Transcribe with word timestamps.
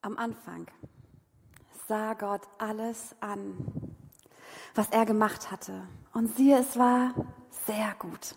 Am 0.00 0.16
Anfang 0.16 0.66
sah 1.88 2.14
Gott 2.14 2.42
alles 2.58 3.16
an, 3.20 3.56
was 4.74 4.88
er 4.90 5.06
gemacht 5.06 5.50
hatte. 5.50 5.82
Und 6.12 6.36
siehe, 6.36 6.58
es 6.58 6.78
war 6.78 7.14
sehr 7.66 7.94
gut. 7.98 8.36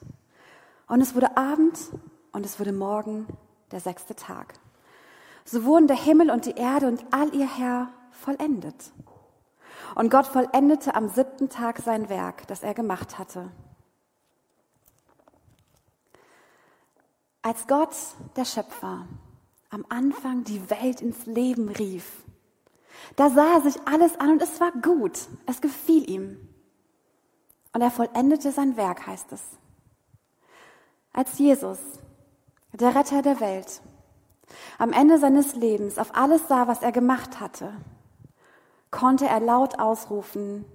Und 0.88 1.02
es 1.02 1.14
wurde 1.14 1.38
Abend 1.38 1.78
und 2.32 2.46
es 2.46 2.60
wurde 2.60 2.74
Morgen, 2.74 3.28
der 3.72 3.80
sechste 3.80 4.16
Tag. 4.16 4.54
So 5.46 5.64
wurden 5.64 5.88
der 5.88 5.98
Himmel 5.98 6.32
und 6.32 6.46
die 6.46 6.56
Erde 6.56 6.88
und 6.88 7.06
all 7.12 7.34
ihr 7.36 7.48
Herr 7.48 7.90
vollendet. 8.12 8.92
Und 9.96 10.10
Gott 10.10 10.28
vollendete 10.28 10.96
am 10.96 11.10
siebten 11.10 11.50
Tag 11.50 11.80
sein 11.80 12.10
Werk, 12.10 12.48
das 12.48 12.64
er 12.64 12.74
gemacht 12.74 13.18
hatte. 13.18 13.52
Als 17.42 17.68
Gott, 17.68 17.96
der 18.36 18.46
Schöpfer, 18.46 19.08
am 19.72 19.86
Anfang 19.90 20.44
die 20.44 20.70
Welt 20.70 21.02
ins 21.02 21.26
Leben 21.26 21.70
rief, 21.70 22.24
da 23.16 23.30
sah 23.30 23.56
er 23.56 23.62
sich 23.62 23.76
alles 23.86 24.20
an 24.20 24.32
und 24.32 24.42
es 24.42 24.60
war 24.60 24.72
gut, 24.74 25.20
es 25.48 25.62
gefiel 25.62 26.10
ihm. 26.10 26.38
Und 27.74 27.82
er 27.82 27.90
vollendete 27.90 28.52
sein 28.52 28.76
Werk, 28.78 29.08
heißt 29.08 29.32
es. 29.32 29.42
Als 31.14 31.40
Jesus, 31.40 31.80
der 32.74 32.96
Retter 32.96 33.22
der 33.22 33.40
Welt, 33.40 33.82
am 34.78 34.92
Ende 34.92 35.18
seines 35.18 35.56
Lebens 35.56 35.98
auf 35.98 36.16
alles 36.16 36.48
sah, 36.48 36.68
was 36.68 36.82
er 36.82 36.92
gemacht 36.92 37.40
hatte, 37.40 37.74
konnte 38.92 39.26
er 39.26 39.40
laut 39.40 39.80
ausrufen, 39.80 40.66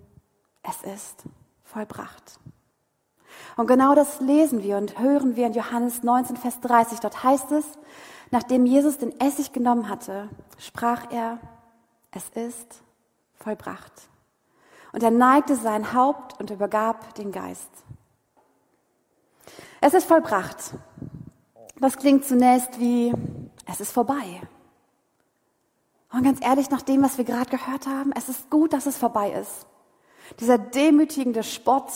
es 0.62 0.82
ist 0.82 1.24
vollbracht. 1.64 2.40
Und 3.56 3.66
genau 3.66 3.94
das 3.94 4.20
lesen 4.20 4.62
wir 4.62 4.78
und 4.78 4.98
hören 4.98 5.36
wir 5.36 5.46
in 5.46 5.52
Johannes 5.52 6.02
19, 6.02 6.36
Vers 6.36 6.60
30. 6.60 7.00
Dort 7.00 7.22
heißt 7.22 7.52
es, 7.52 7.64
nachdem 8.30 8.66
Jesus 8.66 8.98
den 8.98 9.18
Essig 9.20 9.52
genommen 9.52 9.88
hatte, 9.88 10.28
sprach 10.58 11.10
er, 11.10 11.38
es 12.10 12.28
ist 12.30 12.82
vollbracht. 13.34 13.92
Und 14.92 15.02
er 15.02 15.10
neigte 15.10 15.56
sein 15.56 15.92
Haupt 15.92 16.40
und 16.40 16.50
übergab 16.50 17.14
den 17.14 17.32
Geist. 17.32 17.70
Es 19.80 19.94
ist 19.94 20.06
vollbracht. 20.06 20.74
Das 21.78 21.96
klingt 21.98 22.24
zunächst 22.24 22.80
wie, 22.80 23.12
es 23.66 23.80
ist 23.80 23.92
vorbei. 23.92 24.40
Und 26.12 26.22
ganz 26.22 26.42
ehrlich, 26.42 26.70
nach 26.70 26.82
dem, 26.82 27.02
was 27.02 27.18
wir 27.18 27.24
gerade 27.24 27.50
gehört 27.50 27.86
haben, 27.86 28.12
es 28.16 28.28
ist 28.28 28.48
gut, 28.48 28.72
dass 28.72 28.86
es 28.86 28.96
vorbei 28.96 29.32
ist. 29.32 29.66
Dieser 30.40 30.56
demütigende 30.56 31.42
Spott 31.42 31.90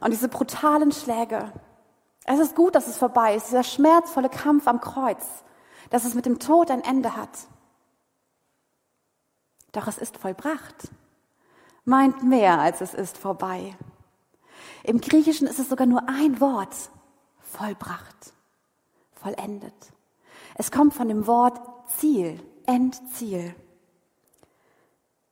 und 0.00 0.10
diese 0.10 0.28
brutalen 0.28 0.92
Schläge. 0.92 1.52
Es 2.24 2.38
ist 2.38 2.56
gut, 2.56 2.74
dass 2.74 2.86
es 2.86 2.96
vorbei 2.96 3.34
ist. 3.34 3.48
Dieser 3.48 3.62
schmerzvolle 3.62 4.28
Kampf 4.28 4.66
am 4.66 4.80
Kreuz, 4.80 5.24
dass 5.90 6.04
es 6.04 6.14
mit 6.14 6.26
dem 6.26 6.38
Tod 6.38 6.70
ein 6.70 6.82
Ende 6.82 7.16
hat. 7.16 7.46
Doch 9.72 9.86
es 9.86 9.98
ist 9.98 10.16
vollbracht. 10.16 10.90
Meint 11.84 12.22
mehr, 12.22 12.58
als 12.58 12.80
es 12.80 12.94
ist 12.94 13.18
vorbei. 13.18 13.76
Im 14.82 15.00
Griechischen 15.00 15.46
ist 15.46 15.58
es 15.58 15.68
sogar 15.68 15.86
nur 15.86 16.08
ein 16.08 16.40
Wort. 16.40 16.74
Vollbracht. 17.40 18.32
Vollendet. 19.12 19.92
Es 20.54 20.70
kommt 20.70 20.94
von 20.94 21.08
dem 21.08 21.26
Wort 21.26 21.60
Ziel. 21.98 22.40
Endziel. 22.66 23.54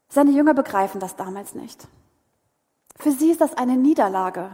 Seine 0.08 0.30
Jünger 0.30 0.54
begreifen 0.54 1.00
das 1.00 1.16
damals 1.16 1.54
nicht. 1.54 1.86
Für 2.96 3.12
sie 3.12 3.30
ist 3.30 3.40
das 3.40 3.54
eine 3.54 3.76
Niederlage. 3.76 4.50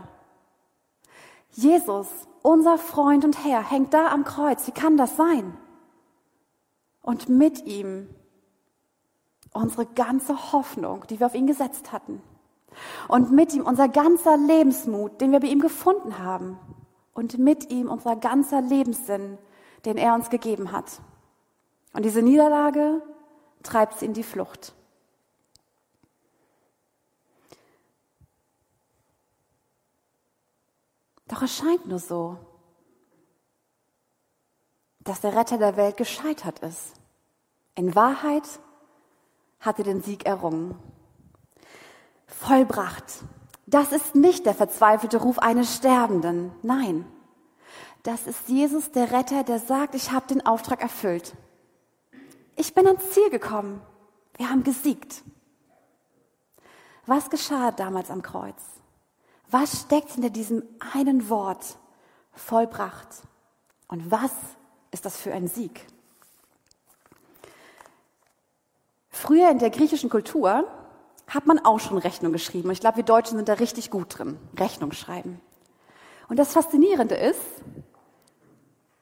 Jesus, 1.53 2.09
unser 2.43 2.77
Freund 2.79 3.25
und 3.25 3.45
Herr, 3.45 3.63
hängt 3.63 3.95
da 3.95 4.09
am 4.09 4.25
Kreuz. 4.25 4.67
Wie 4.67 4.73
kann 4.73 4.97
das 4.97 5.17
sein? 5.17 5.57
Und 7.05 7.29
mit 7.29 7.67
ihm 7.67 8.09
unsere 9.53 9.85
ganze 9.85 10.53
Hoffnung, 10.53 11.07
die 11.09 11.21
wir 11.21 11.27
auf 11.27 11.35
ihn 11.35 11.47
gesetzt 11.47 11.93
hatten. 11.93 12.23
Und 13.09 13.31
mit 13.31 13.53
ihm 13.53 13.67
unser 13.67 13.89
ganzer 13.89 14.39
Lebensmut, 14.39 15.21
den 15.21 15.31
wir 15.31 15.41
bei 15.41 15.49
ihm 15.49 15.61
gefunden 15.61 16.19
haben. 16.19 16.59
Und 17.13 17.39
mit 17.39 17.71
ihm 17.71 17.91
unser 17.91 18.17
ganzer 18.17 18.63
Lebenssinn, 18.63 19.37
den 19.85 19.99
er 19.99 20.15
uns 20.15 20.31
gegeben 20.31 20.73
hat. 20.73 21.03
Und 21.93 22.07
diese 22.07 22.23
Niederlage 22.23 23.03
treibt 23.63 23.99
sie 23.99 24.07
in 24.07 24.15
die 24.15 24.23
Flucht. 24.23 24.75
Doch 31.29 31.43
es 31.43 31.55
scheint 31.55 31.87
nur 31.87 31.99
so, 31.99 32.39
dass 35.05 35.21
der 35.21 35.37
Retter 35.37 35.59
der 35.59 35.77
Welt 35.77 35.97
gescheitert 35.97 36.59
ist. 36.61 36.95
In 37.75 37.95
Wahrheit 37.95 38.45
hat 39.61 39.79
er 39.79 39.85
den 39.85 40.03
Sieg 40.03 40.27
errungen. 40.27 40.77
Vollbracht. 42.27 43.05
Das 43.67 43.93
ist 43.93 44.15
nicht 44.15 44.47
der 44.47 44.55
verzweifelte 44.55 45.19
Ruf 45.19 45.39
eines 45.39 45.77
Sterbenden. 45.77 46.53
Nein. 46.63 47.07
Das 48.03 48.27
ist 48.27 48.49
Jesus, 48.49 48.91
der 48.91 49.13
Retter, 49.13 49.45
der 49.45 49.59
sagt, 49.59 49.95
ich 49.95 50.13
habe 50.13 50.27
den 50.27 50.45
Auftrag 50.45 50.83
erfüllt. 50.83 51.35
Ich 52.57 52.75
bin 52.75 52.87
ans 52.87 53.11
Ziel 53.11 53.31
gekommen. 53.31 53.81
Wir 54.37 54.51
haben 54.51 54.63
gesiegt. 54.63 55.23
Was 57.07 57.31
geschah 57.31 57.71
damals 57.71 58.11
am 58.11 58.23
Kreuz? 58.23 58.61
Was 59.51 59.83
steckt 59.83 60.13
hinter 60.13 60.31
diesem 60.31 60.63
einen 60.93 61.29
Wort 61.29 61.79
vollbracht? 62.33 63.09
Und 63.89 64.11
was 64.11 64.33
ist 64.95 65.05
das 65.05 65.17
für 65.17 65.35
ein 65.35 65.49
Sieg? 65.49 65.85
Früher 69.11 69.51
in 69.51 69.59
der 69.59 69.71
griechischen 69.71 70.09
Kultur 70.09 70.67
hat 71.27 71.47
man 71.47 71.59
auch 71.59 71.81
schon 71.81 71.99
Rechnung 71.99 72.33
geschrieben. 72.33 72.71
Ich 72.71 72.81
glaube, 72.81 72.99
wir 72.99 73.05
Deutschen 73.05 73.37
sind 73.37 73.49
da 73.49 73.55
richtig 73.55 73.91
gut 73.91 74.19
drin, 74.19 74.39
Rechnung 74.57 74.93
schreiben. 74.93 75.41
Und 76.29 76.39
das 76.39 76.53
Faszinierende 76.53 77.17
ist, 77.17 77.41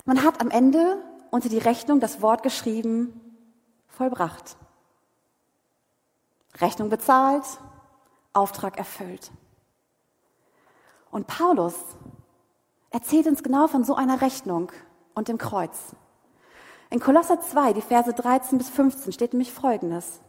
man 0.06 0.24
hat 0.24 0.40
am 0.40 0.50
Ende 0.50 0.96
unter 1.30 1.50
die 1.50 1.58
Rechnung 1.58 2.00
das 2.00 2.22
Wort 2.22 2.42
geschrieben, 2.42 3.20
vollbracht. 3.88 4.56
Rechnung 6.58 6.88
bezahlt, 6.88 7.44
Auftrag 8.32 8.78
erfüllt. 8.78 9.30
Und 11.10 11.26
Paulus 11.26 11.74
erzählt 12.88 13.26
uns 13.26 13.42
genau 13.42 13.66
von 13.66 13.84
so 13.84 13.94
einer 13.94 14.22
Rechnung 14.22 14.72
und 15.14 15.28
dem 15.28 15.38
Kreuz. 15.38 15.94
In 16.90 17.00
Kolosser 17.00 17.40
2, 17.40 17.72
die 17.72 17.80
Verse 17.80 18.12
13 18.12 18.58
bis 18.58 18.68
15 18.68 19.12
steht 19.12 19.32
nämlich 19.32 19.52
Folgendes. 19.52 20.20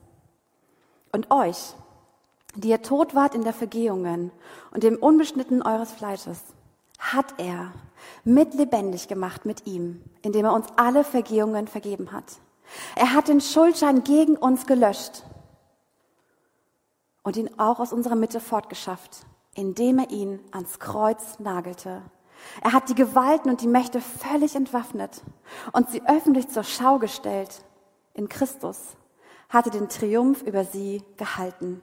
Und 1.11 1.29
euch, 1.29 1.75
die 2.55 2.69
ihr 2.69 2.81
tot 2.81 3.15
wart 3.15 3.35
in 3.35 3.43
der 3.43 3.53
Vergehungen 3.53 4.31
und 4.71 4.83
dem 4.83 4.95
Unbeschnitten 4.97 5.61
eures 5.61 5.91
Fleisches, 5.91 6.39
hat 6.99 7.33
er 7.37 7.73
mit 8.23 8.53
lebendig 8.53 9.07
gemacht 9.07 9.45
mit 9.45 9.67
ihm, 9.67 10.01
indem 10.21 10.45
er 10.45 10.53
uns 10.53 10.67
alle 10.77 11.03
Vergehungen 11.03 11.67
vergeben 11.67 12.11
hat. 12.11 12.39
Er 12.95 13.13
hat 13.13 13.27
den 13.27 13.41
Schuldschein 13.41 14.03
gegen 14.03 14.37
uns 14.37 14.65
gelöscht 14.65 15.23
und 17.23 17.37
ihn 17.37 17.49
auch 17.59 17.79
aus 17.79 17.93
unserer 17.93 18.15
Mitte 18.15 18.39
fortgeschafft, 18.39 19.25
indem 19.53 19.99
er 19.99 20.09
ihn 20.09 20.39
ans 20.51 20.79
Kreuz 20.79 21.39
nagelte. 21.39 22.01
Er 22.61 22.73
hat 22.73 22.89
die 22.89 22.95
Gewalten 22.95 23.49
und 23.49 23.61
die 23.61 23.67
Mächte 23.67 24.01
völlig 24.01 24.55
entwaffnet 24.55 25.21
und 25.71 25.89
sie 25.89 26.01
öffentlich 26.07 26.49
zur 26.49 26.63
Schau 26.63 26.99
gestellt. 26.99 27.63
In 28.13 28.29
Christus 28.29 28.79
hatte 29.49 29.69
den 29.69 29.89
Triumph 29.89 30.41
über 30.43 30.63
sie 30.65 31.03
gehalten. 31.17 31.81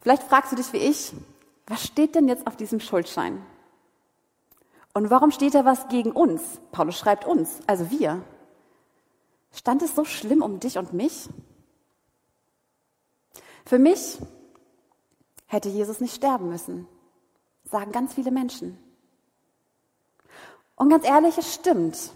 Vielleicht 0.00 0.22
fragst 0.22 0.52
du 0.52 0.56
dich 0.56 0.72
wie 0.72 0.78
ich, 0.78 1.12
was 1.66 1.84
steht 1.84 2.14
denn 2.14 2.28
jetzt 2.28 2.46
auf 2.46 2.56
diesem 2.56 2.80
Schuldschein? 2.80 3.44
Und 4.94 5.10
warum 5.10 5.30
steht 5.30 5.54
da 5.54 5.64
was 5.64 5.88
gegen 5.88 6.12
uns? 6.12 6.42
Paulus 6.72 6.96
schreibt 6.96 7.26
uns, 7.26 7.60
also 7.66 7.90
wir. 7.90 8.22
Stand 9.52 9.82
es 9.82 9.94
so 9.94 10.04
schlimm 10.04 10.42
um 10.42 10.60
dich 10.60 10.78
und 10.78 10.92
mich? 10.92 11.28
Für 13.64 13.78
mich 13.78 14.18
hätte 15.46 15.68
Jesus 15.68 16.00
nicht 16.00 16.14
sterben 16.14 16.48
müssen, 16.48 16.86
sagen 17.70 17.92
ganz 17.92 18.14
viele 18.14 18.30
Menschen. 18.30 18.78
Und 20.76 20.90
ganz 20.90 21.06
ehrlich, 21.06 21.36
es 21.38 21.54
stimmt, 21.54 22.12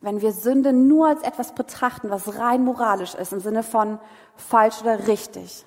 wenn 0.00 0.20
wir 0.20 0.32
Sünde 0.32 0.72
nur 0.72 1.08
als 1.08 1.22
etwas 1.22 1.54
betrachten, 1.54 2.10
was 2.10 2.38
rein 2.38 2.64
moralisch 2.64 3.14
ist, 3.14 3.32
im 3.32 3.40
Sinne 3.40 3.62
von 3.62 3.98
falsch 4.36 4.80
oder 4.80 5.06
richtig. 5.06 5.66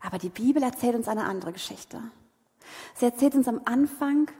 Aber 0.00 0.18
die 0.18 0.28
Bibel 0.28 0.62
erzählt 0.62 0.94
uns 0.94 1.08
eine 1.08 1.24
andere 1.24 1.52
Geschichte. 1.52 2.00
Sie 2.94 3.04
erzählt 3.04 3.34
uns 3.34 3.48
am 3.48 3.60
Anfang 3.64 4.30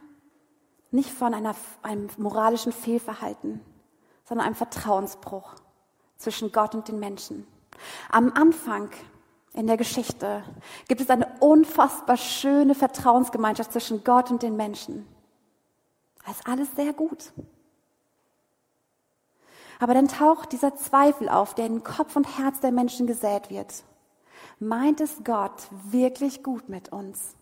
nicht 0.92 1.10
von 1.10 1.34
einer, 1.34 1.56
einem 1.82 2.08
moralischen 2.16 2.72
Fehlverhalten, 2.72 3.60
sondern 4.24 4.46
einem 4.46 4.54
Vertrauensbruch 4.54 5.54
zwischen 6.16 6.52
Gott 6.52 6.74
und 6.74 6.88
den 6.88 7.00
Menschen. 7.00 7.46
Am 8.10 8.32
Anfang 8.32 8.90
in 9.56 9.66
der 9.66 9.76
Geschichte 9.76 10.42
gibt 10.86 11.00
es 11.00 11.10
eine 11.10 11.26
unfassbar 11.40 12.16
schöne 12.16 12.74
Vertrauensgemeinschaft 12.74 13.72
zwischen 13.72 14.04
Gott 14.04 14.30
und 14.30 14.42
den 14.42 14.56
Menschen. 14.56 15.06
Das 16.24 16.36
ist 16.36 16.46
alles 16.46 16.68
sehr 16.76 16.92
gut. 16.92 17.32
Aber 19.78 19.94
dann 19.94 20.08
taucht 20.08 20.52
dieser 20.52 20.76
Zweifel 20.76 21.28
auf, 21.28 21.54
der 21.54 21.66
in 21.66 21.82
Kopf 21.82 22.16
und 22.16 22.38
Herz 22.38 22.60
der 22.60 22.72
Menschen 22.72 23.06
gesät 23.06 23.50
wird. 23.50 23.82
Meint 24.58 25.00
es 25.00 25.24
Gott 25.24 25.68
wirklich 25.84 26.42
gut 26.42 26.68
mit 26.68 26.92
uns? 26.92 27.34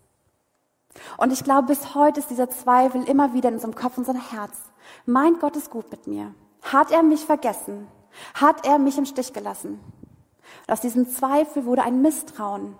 Und 1.16 1.32
ich 1.32 1.42
glaube, 1.42 1.68
bis 1.68 1.94
heute 1.94 2.20
ist 2.20 2.30
dieser 2.30 2.50
Zweifel 2.50 3.04
immer 3.08 3.34
wieder 3.34 3.48
in 3.48 3.56
unserem 3.56 3.74
Kopf 3.74 3.98
und 3.98 4.06
unserem 4.06 4.30
Herz. 4.30 4.56
Meint 5.06 5.40
Gott 5.40 5.56
es 5.56 5.70
gut 5.70 5.90
mit 5.90 6.06
mir? 6.06 6.34
Hat 6.62 6.90
er 6.92 7.02
mich 7.02 7.24
vergessen? 7.24 7.88
Hat 8.34 8.66
er 8.66 8.78
mich 8.78 8.98
im 8.98 9.06
Stich 9.06 9.32
gelassen? 9.32 9.80
Und 10.66 10.72
aus 10.72 10.80
diesem 10.80 11.08
Zweifel 11.08 11.66
wurde 11.66 11.82
ein 11.82 12.02
Misstrauen. 12.02 12.76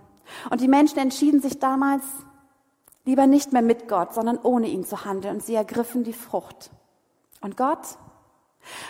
Und 0.51 0.61
die 0.61 0.69
Menschen 0.69 0.99
entschieden 0.99 1.41
sich 1.41 1.59
damals, 1.59 2.03
lieber 3.05 3.27
nicht 3.27 3.53
mehr 3.53 3.63
mit 3.63 3.89
Gott, 3.89 4.15
sondern 4.15 4.39
ohne 4.39 4.69
ihn 4.69 4.85
zu 4.85 5.05
handeln. 5.05 5.37
Und 5.37 5.43
sie 5.43 5.55
ergriffen 5.55 6.05
die 6.05 6.13
Frucht. 6.13 6.71
Und 7.41 7.57
Gott? 7.57 7.99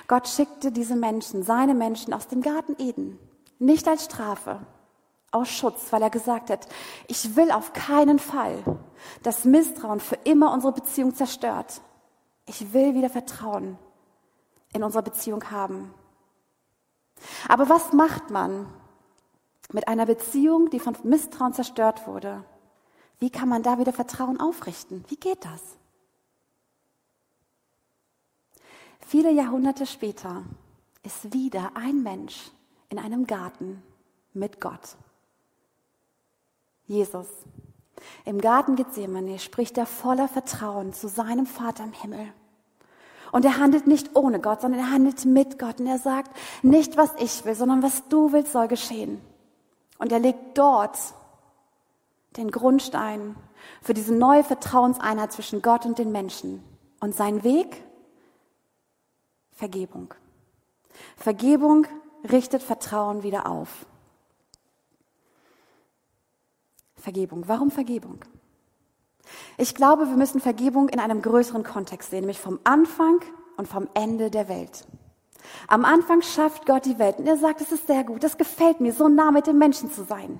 Gott 0.06 0.28
schickte 0.28 0.70
diese 0.70 0.94
Menschen, 0.94 1.42
seine 1.42 1.74
Menschen 1.74 2.14
aus 2.14 2.28
dem 2.28 2.40
Garten 2.40 2.76
Eden, 2.78 3.18
nicht 3.58 3.88
als 3.88 4.04
Strafe, 4.04 4.60
aus 5.32 5.48
Schutz, 5.48 5.92
weil 5.92 6.02
er 6.02 6.10
gesagt 6.10 6.50
hat, 6.50 6.68
ich 7.08 7.34
will 7.34 7.50
auf 7.50 7.72
keinen 7.72 8.20
Fall, 8.20 8.62
dass 9.24 9.44
Misstrauen 9.44 9.98
für 9.98 10.14
immer 10.22 10.52
unsere 10.52 10.72
Beziehung 10.72 11.14
zerstört. 11.16 11.80
Ich 12.46 12.72
will 12.72 12.94
wieder 12.94 13.10
Vertrauen 13.10 13.76
in 14.72 14.84
unserer 14.84 15.02
Beziehung 15.02 15.50
haben. 15.50 15.92
Aber 17.48 17.68
was 17.68 17.92
macht 17.92 18.30
man 18.30 18.66
mit 19.72 19.88
einer 19.88 20.06
Beziehung, 20.06 20.70
die 20.70 20.80
von 20.80 20.96
Misstrauen 21.02 21.52
zerstört 21.52 22.06
wurde? 22.06 22.44
Wie 23.18 23.30
kann 23.30 23.48
man 23.48 23.62
da 23.62 23.78
wieder 23.78 23.92
Vertrauen 23.92 24.40
aufrichten? 24.40 25.04
Wie 25.08 25.16
geht 25.16 25.44
das? 25.44 25.60
Viele 29.06 29.30
Jahrhunderte 29.30 29.86
später 29.86 30.44
ist 31.02 31.32
wieder 31.32 31.72
ein 31.74 32.02
Mensch 32.02 32.50
in 32.88 32.98
einem 32.98 33.26
Garten 33.26 33.82
mit 34.32 34.60
Gott. 34.60 34.96
Jesus. 36.86 37.28
Im 38.24 38.40
Garten 38.40 38.76
Gethsemane 38.76 39.38
spricht 39.38 39.78
er 39.78 39.86
voller 39.86 40.28
Vertrauen 40.28 40.92
zu 40.92 41.08
seinem 41.08 41.46
Vater 41.46 41.84
im 41.84 41.92
Himmel. 41.92 42.32
Und 43.32 43.44
er 43.44 43.58
handelt 43.58 43.86
nicht 43.86 44.14
ohne 44.14 44.40
Gott, 44.40 44.60
sondern 44.60 44.80
er 44.80 44.90
handelt 44.90 45.24
mit 45.24 45.58
Gott. 45.58 45.80
Und 45.80 45.86
er 45.86 45.98
sagt, 45.98 46.30
nicht 46.62 46.96
was 46.96 47.10
ich 47.18 47.44
will, 47.44 47.54
sondern 47.54 47.82
was 47.82 48.08
du 48.08 48.32
willst, 48.32 48.52
soll 48.52 48.68
geschehen. 48.68 49.20
Und 49.98 50.12
er 50.12 50.18
legt 50.18 50.58
dort 50.58 50.98
den 52.36 52.50
Grundstein 52.50 53.36
für 53.82 53.94
diese 53.94 54.14
neue 54.14 54.44
Vertrauenseinheit 54.44 55.32
zwischen 55.32 55.62
Gott 55.62 55.86
und 55.86 55.98
den 55.98 56.12
Menschen. 56.12 56.62
Und 57.00 57.14
sein 57.14 57.44
Weg? 57.44 57.82
Vergebung. 59.52 60.14
Vergebung 61.16 61.86
richtet 62.30 62.62
Vertrauen 62.62 63.22
wieder 63.22 63.46
auf. 63.46 63.86
Vergebung. 66.96 67.44
Warum 67.46 67.70
Vergebung? 67.70 68.24
Ich 69.56 69.74
glaube, 69.74 70.06
wir 70.08 70.16
müssen 70.16 70.40
Vergebung 70.40 70.88
in 70.88 71.00
einem 71.00 71.22
größeren 71.22 71.62
Kontext 71.62 72.10
sehen, 72.10 72.20
nämlich 72.20 72.40
vom 72.40 72.58
Anfang 72.64 73.20
und 73.56 73.68
vom 73.68 73.88
Ende 73.94 74.30
der 74.30 74.48
Welt. 74.48 74.86
Am 75.68 75.84
Anfang 75.84 76.22
schafft 76.22 76.66
Gott 76.66 76.84
die 76.84 76.98
Welt 76.98 77.18
und 77.18 77.26
er 77.26 77.36
sagt, 77.36 77.60
es 77.60 77.72
ist 77.72 77.86
sehr 77.86 78.04
gut, 78.04 78.24
es 78.24 78.36
gefällt 78.36 78.80
mir, 78.80 78.92
so 78.92 79.08
nah 79.08 79.30
mit 79.30 79.46
den 79.46 79.58
Menschen 79.58 79.90
zu 79.90 80.04
sein. 80.04 80.38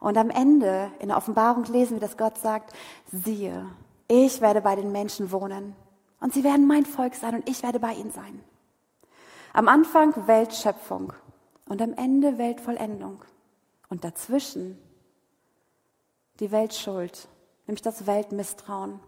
Und 0.00 0.16
am 0.16 0.30
Ende 0.30 0.90
in 1.00 1.08
der 1.08 1.16
Offenbarung 1.16 1.64
lesen 1.64 1.94
wir, 1.94 2.00
dass 2.00 2.16
Gott 2.16 2.38
sagt, 2.38 2.72
siehe, 3.10 3.66
ich 4.06 4.40
werde 4.40 4.60
bei 4.60 4.76
den 4.76 4.92
Menschen 4.92 5.32
wohnen 5.32 5.74
und 6.20 6.32
sie 6.32 6.44
werden 6.44 6.66
mein 6.66 6.86
Volk 6.86 7.14
sein 7.14 7.34
und 7.34 7.48
ich 7.48 7.62
werde 7.62 7.80
bei 7.80 7.92
ihnen 7.92 8.12
sein. 8.12 8.40
Am 9.52 9.68
Anfang 9.68 10.26
Weltschöpfung 10.26 11.12
und 11.68 11.82
am 11.82 11.94
Ende 11.94 12.38
Weltvollendung. 12.38 13.22
Und 13.88 14.04
dazwischen 14.04 14.78
die 16.40 16.50
Weltschuld, 16.50 17.28
nämlich 17.66 17.82
das 17.82 18.06
Weltmisstrauen. 18.06 19.00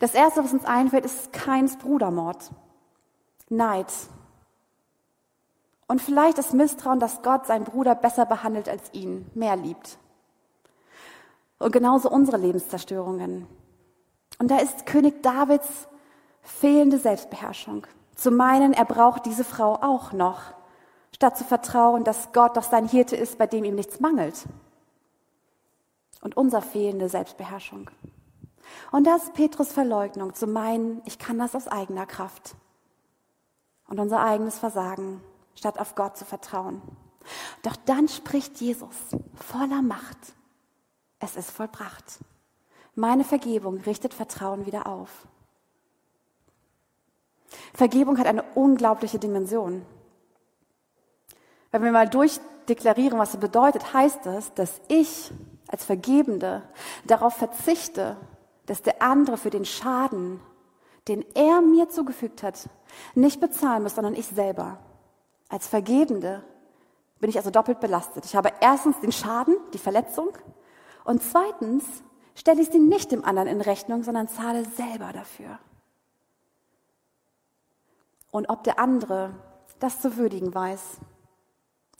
Das 0.00 0.14
Erste, 0.14 0.42
was 0.42 0.52
uns 0.52 0.64
einfällt, 0.64 1.04
ist 1.04 1.32
Keins 1.32 1.76
Brudermord, 1.76 2.50
Neid. 3.48 3.92
Und 5.88 6.02
vielleicht 6.02 6.38
das 6.38 6.52
Misstrauen, 6.52 6.98
dass 6.98 7.22
Gott 7.22 7.46
seinen 7.46 7.64
Bruder 7.64 7.94
besser 7.94 8.26
behandelt 8.26 8.68
als 8.68 8.92
ihn, 8.92 9.30
mehr 9.34 9.56
liebt. 9.56 9.98
Und 11.58 11.72
genauso 11.72 12.10
unsere 12.10 12.36
Lebenszerstörungen. 12.36 13.46
Und 14.38 14.50
da 14.50 14.58
ist 14.58 14.86
König 14.86 15.22
Davids 15.22 15.88
fehlende 16.42 16.98
Selbstbeherrschung. 16.98 17.86
Zu 18.14 18.30
meinen, 18.30 18.72
er 18.72 18.84
braucht 18.84 19.26
diese 19.26 19.44
Frau 19.44 19.74
auch 19.74 20.12
noch, 20.12 20.40
statt 21.14 21.36
zu 21.36 21.44
vertrauen, 21.44 22.04
dass 22.04 22.32
Gott 22.32 22.56
doch 22.56 22.62
sein 22.62 22.88
Hirte 22.88 23.16
ist, 23.16 23.38
bei 23.38 23.46
dem 23.46 23.64
ihm 23.64 23.74
nichts 23.74 24.00
mangelt 24.00 24.46
und 26.20 26.36
unser 26.36 26.62
fehlende 26.62 27.08
Selbstbeherrschung. 27.08 27.90
Und 28.90 29.06
das 29.06 29.24
ist 29.24 29.34
Petrus 29.34 29.72
Verleugnung, 29.72 30.34
zu 30.34 30.46
meinen, 30.46 31.00
ich 31.04 31.18
kann 31.18 31.38
das 31.38 31.54
aus 31.54 31.68
eigener 31.68 32.06
Kraft. 32.06 32.56
Und 33.88 34.00
unser 34.00 34.20
eigenes 34.24 34.58
Versagen, 34.58 35.20
statt 35.54 35.78
auf 35.78 35.94
Gott 35.94 36.16
zu 36.16 36.24
vertrauen. 36.24 36.82
Doch 37.62 37.76
dann 37.76 38.08
spricht 38.08 38.60
Jesus 38.60 38.94
voller 39.34 39.82
Macht. 39.82 40.18
Es 41.18 41.36
ist 41.36 41.50
vollbracht. 41.50 42.18
Meine 42.94 43.24
Vergebung 43.24 43.80
richtet 43.80 44.14
Vertrauen 44.14 44.66
wieder 44.66 44.86
auf. 44.86 45.26
Vergebung 47.74 48.18
hat 48.18 48.26
eine 48.26 48.42
unglaubliche 48.54 49.18
Dimension. 49.18 49.84
Wenn 51.70 51.84
wir 51.84 51.92
mal 51.92 52.08
durchdeklarieren, 52.08 53.18
was 53.18 53.32
sie 53.32 53.38
bedeutet, 53.38 53.92
heißt 53.92 54.26
es, 54.26 54.52
dass 54.54 54.80
ich 54.88 55.30
als 55.68 55.84
Vergebende 55.84 56.62
darauf 57.04 57.34
verzichte, 57.34 58.16
dass 58.66 58.82
der 58.82 59.02
andere 59.02 59.36
für 59.36 59.50
den 59.50 59.64
Schaden, 59.64 60.40
den 61.08 61.24
er 61.34 61.60
mir 61.60 61.88
zugefügt 61.88 62.42
hat, 62.42 62.68
nicht 63.14 63.40
bezahlen 63.40 63.82
muss, 63.82 63.94
sondern 63.94 64.14
ich 64.14 64.26
selber. 64.26 64.78
Als 65.48 65.66
Vergebende 65.66 66.42
bin 67.20 67.30
ich 67.30 67.36
also 67.36 67.50
doppelt 67.50 67.80
belastet. 67.80 68.24
Ich 68.24 68.36
habe 68.36 68.52
erstens 68.60 68.98
den 69.00 69.12
Schaden, 69.12 69.56
die 69.72 69.78
Verletzung 69.78 70.30
und 71.04 71.22
zweitens 71.22 71.84
stelle 72.34 72.60
ich 72.60 72.68
sie 72.68 72.78
nicht 72.78 73.12
dem 73.12 73.24
anderen 73.24 73.48
in 73.48 73.60
Rechnung, 73.60 74.02
sondern 74.02 74.28
zahle 74.28 74.64
selber 74.64 75.12
dafür. 75.12 75.58
Und 78.30 78.50
ob 78.50 78.64
der 78.64 78.78
andere 78.78 79.30
das 79.78 80.00
zu 80.00 80.16
würdigen 80.16 80.54
weiß, 80.54 80.98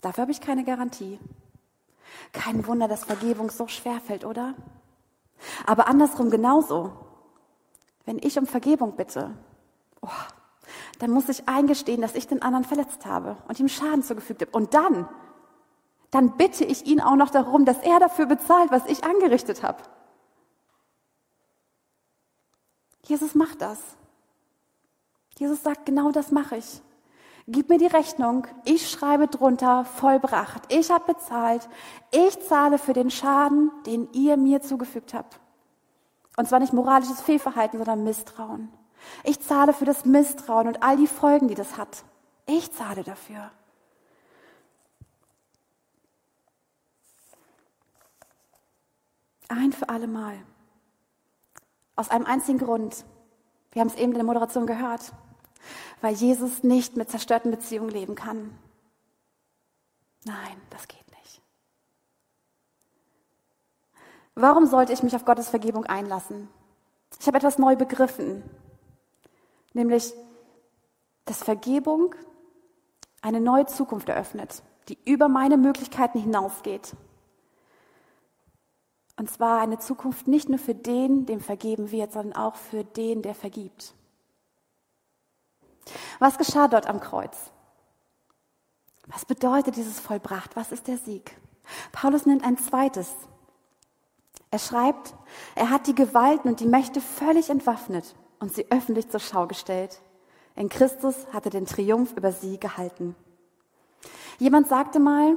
dafür 0.02 0.22
habe 0.22 0.32
ich 0.32 0.40
keine 0.40 0.64
Garantie. 0.64 1.18
Kein 2.32 2.66
Wunder, 2.66 2.88
dass 2.88 3.04
Vergebung 3.04 3.50
so 3.50 3.68
schwer 3.68 4.00
fällt, 4.00 4.24
oder? 4.24 4.54
Aber 5.66 5.88
andersrum 5.88 6.30
genauso. 6.30 6.92
Wenn 8.06 8.18
ich 8.18 8.38
um 8.38 8.46
Vergebung 8.46 8.96
bitte, 8.96 9.36
oh, 10.00 10.08
dann 10.98 11.10
muss 11.10 11.28
ich 11.28 11.48
eingestehen, 11.48 12.00
dass 12.00 12.14
ich 12.14 12.26
den 12.26 12.40
anderen 12.40 12.64
verletzt 12.64 13.04
habe 13.04 13.36
und 13.48 13.60
ihm 13.60 13.68
Schaden 13.68 14.02
zugefügt 14.02 14.40
habe. 14.40 14.52
Und 14.52 14.72
dann, 14.72 15.08
dann 16.10 16.36
bitte 16.36 16.64
ich 16.64 16.86
ihn 16.86 17.00
auch 17.00 17.16
noch 17.16 17.30
darum, 17.30 17.64
dass 17.64 17.78
er 17.78 18.00
dafür 18.00 18.26
bezahlt, 18.26 18.70
was 18.70 18.86
ich 18.86 19.04
angerichtet 19.04 19.62
habe. 19.62 19.82
Jesus 23.04 23.34
macht 23.34 23.60
das. 23.60 23.78
Jesus 25.38 25.62
sagt, 25.62 25.84
genau 25.84 26.12
das 26.12 26.30
mache 26.30 26.56
ich. 26.56 26.80
Gib 27.48 27.68
mir 27.68 27.78
die 27.78 27.86
Rechnung, 27.86 28.46
ich 28.64 28.90
schreibe 28.90 29.28
drunter, 29.28 29.84
vollbracht, 29.84 30.62
ich 30.68 30.90
habe 30.90 31.12
bezahlt, 31.14 31.68
ich 32.10 32.40
zahle 32.40 32.76
für 32.76 32.92
den 32.92 33.08
Schaden, 33.08 33.70
den 33.86 34.08
ihr 34.12 34.36
mir 34.36 34.62
zugefügt 34.62 35.14
habt. 35.14 35.38
Und 36.36 36.48
zwar 36.48 36.60
nicht 36.60 36.72
moralisches 36.72 37.20
Fehlverhalten, 37.20 37.78
sondern 37.78 38.04
Misstrauen. 38.04 38.72
Ich 39.24 39.40
zahle 39.40 39.72
für 39.72 39.84
das 39.84 40.04
Misstrauen 40.04 40.68
und 40.68 40.82
all 40.82 40.96
die 40.96 41.06
Folgen, 41.06 41.48
die 41.48 41.54
das 41.54 41.76
hat. 41.76 42.04
Ich 42.46 42.72
zahle 42.72 43.02
dafür. 43.02 43.50
Ein 49.48 49.72
für 49.72 49.88
alle 49.88 50.06
Mal. 50.06 50.36
Aus 51.94 52.10
einem 52.10 52.26
einzigen 52.26 52.58
Grund. 52.58 53.04
Wir 53.72 53.80
haben 53.80 53.88
es 53.88 53.96
eben 53.96 54.12
in 54.12 54.18
der 54.18 54.24
Moderation 54.24 54.66
gehört 54.66 55.12
weil 56.00 56.14
Jesus 56.14 56.62
nicht 56.62 56.96
mit 56.96 57.10
zerstörten 57.10 57.50
Beziehungen 57.50 57.90
leben 57.90 58.14
kann. 58.14 58.56
Nein, 60.24 60.60
das 60.70 60.88
geht 60.88 61.06
nicht. 61.10 61.42
Warum 64.36 64.66
sollte 64.66 64.92
ich 64.92 65.02
mich 65.02 65.16
auf 65.16 65.24
Gottes 65.24 65.48
Vergebung 65.48 65.86
einlassen? 65.86 66.48
Ich 67.18 67.26
habe 67.26 67.38
etwas 67.38 67.58
neu 67.58 67.74
begriffen, 67.74 68.42
nämlich, 69.72 70.12
dass 71.24 71.42
Vergebung 71.42 72.14
eine 73.22 73.40
neue 73.40 73.64
Zukunft 73.64 74.10
eröffnet, 74.10 74.62
die 74.88 74.98
über 75.06 75.28
meine 75.28 75.56
Möglichkeiten 75.56 76.18
hinausgeht. 76.18 76.94
Und 79.18 79.30
zwar 79.30 79.62
eine 79.62 79.78
Zukunft 79.78 80.28
nicht 80.28 80.50
nur 80.50 80.58
für 80.58 80.74
den, 80.74 81.24
dem 81.24 81.40
vergeben 81.40 81.90
wird, 81.90 82.12
sondern 82.12 82.36
auch 82.36 82.56
für 82.56 82.84
den, 82.84 83.22
der 83.22 83.34
vergibt. 83.34 83.94
Was 86.18 86.36
geschah 86.36 86.68
dort 86.68 86.86
am 86.86 87.00
Kreuz? 87.00 87.50
Was 89.06 89.24
bedeutet 89.24 89.76
dieses 89.76 89.98
vollbracht? 89.98 90.56
Was 90.56 90.72
ist 90.72 90.88
der 90.88 90.98
Sieg? 90.98 91.34
Paulus 91.92 92.26
nennt 92.26 92.44
ein 92.44 92.58
zweites. 92.58 93.14
Er 94.56 94.60
schreibt, 94.60 95.12
er 95.54 95.68
hat 95.68 95.86
die 95.86 95.94
Gewalten 95.94 96.48
und 96.48 96.60
die 96.60 96.66
Mächte 96.66 97.02
völlig 97.02 97.50
entwaffnet 97.50 98.16
und 98.38 98.54
sie 98.54 98.64
öffentlich 98.70 99.10
zur 99.10 99.20
Schau 99.20 99.46
gestellt. 99.46 100.00
In 100.54 100.70
Christus 100.70 101.14
hat 101.30 101.44
er 101.44 101.50
den 101.50 101.66
Triumph 101.66 102.14
über 102.16 102.32
sie 102.32 102.58
gehalten. 102.58 103.14
Jemand 104.38 104.66
sagte 104.66 104.98
mal, 104.98 105.36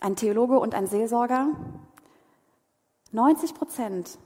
ein 0.00 0.16
Theologe 0.16 0.58
und 0.58 0.74
ein 0.74 0.86
Seelsorger, 0.86 1.48
90 3.12 3.52
Prozent 3.52 4.16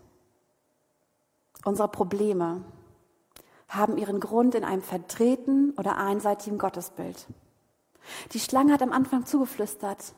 unserer 1.65 1.88
Probleme 1.88 2.62
haben 3.69 3.99
ihren 3.99 4.21
Grund 4.21 4.55
in 4.55 4.62
einem 4.62 4.83
verdrehten 4.83 5.75
oder 5.77 5.97
einseitigen 5.97 6.59
Gottesbild. 6.59 7.27
Die 8.31 8.38
Schlange 8.38 8.73
hat 8.73 8.83
am 8.83 8.93
Anfang 8.93 9.27
zugeflüstert, 9.27 10.15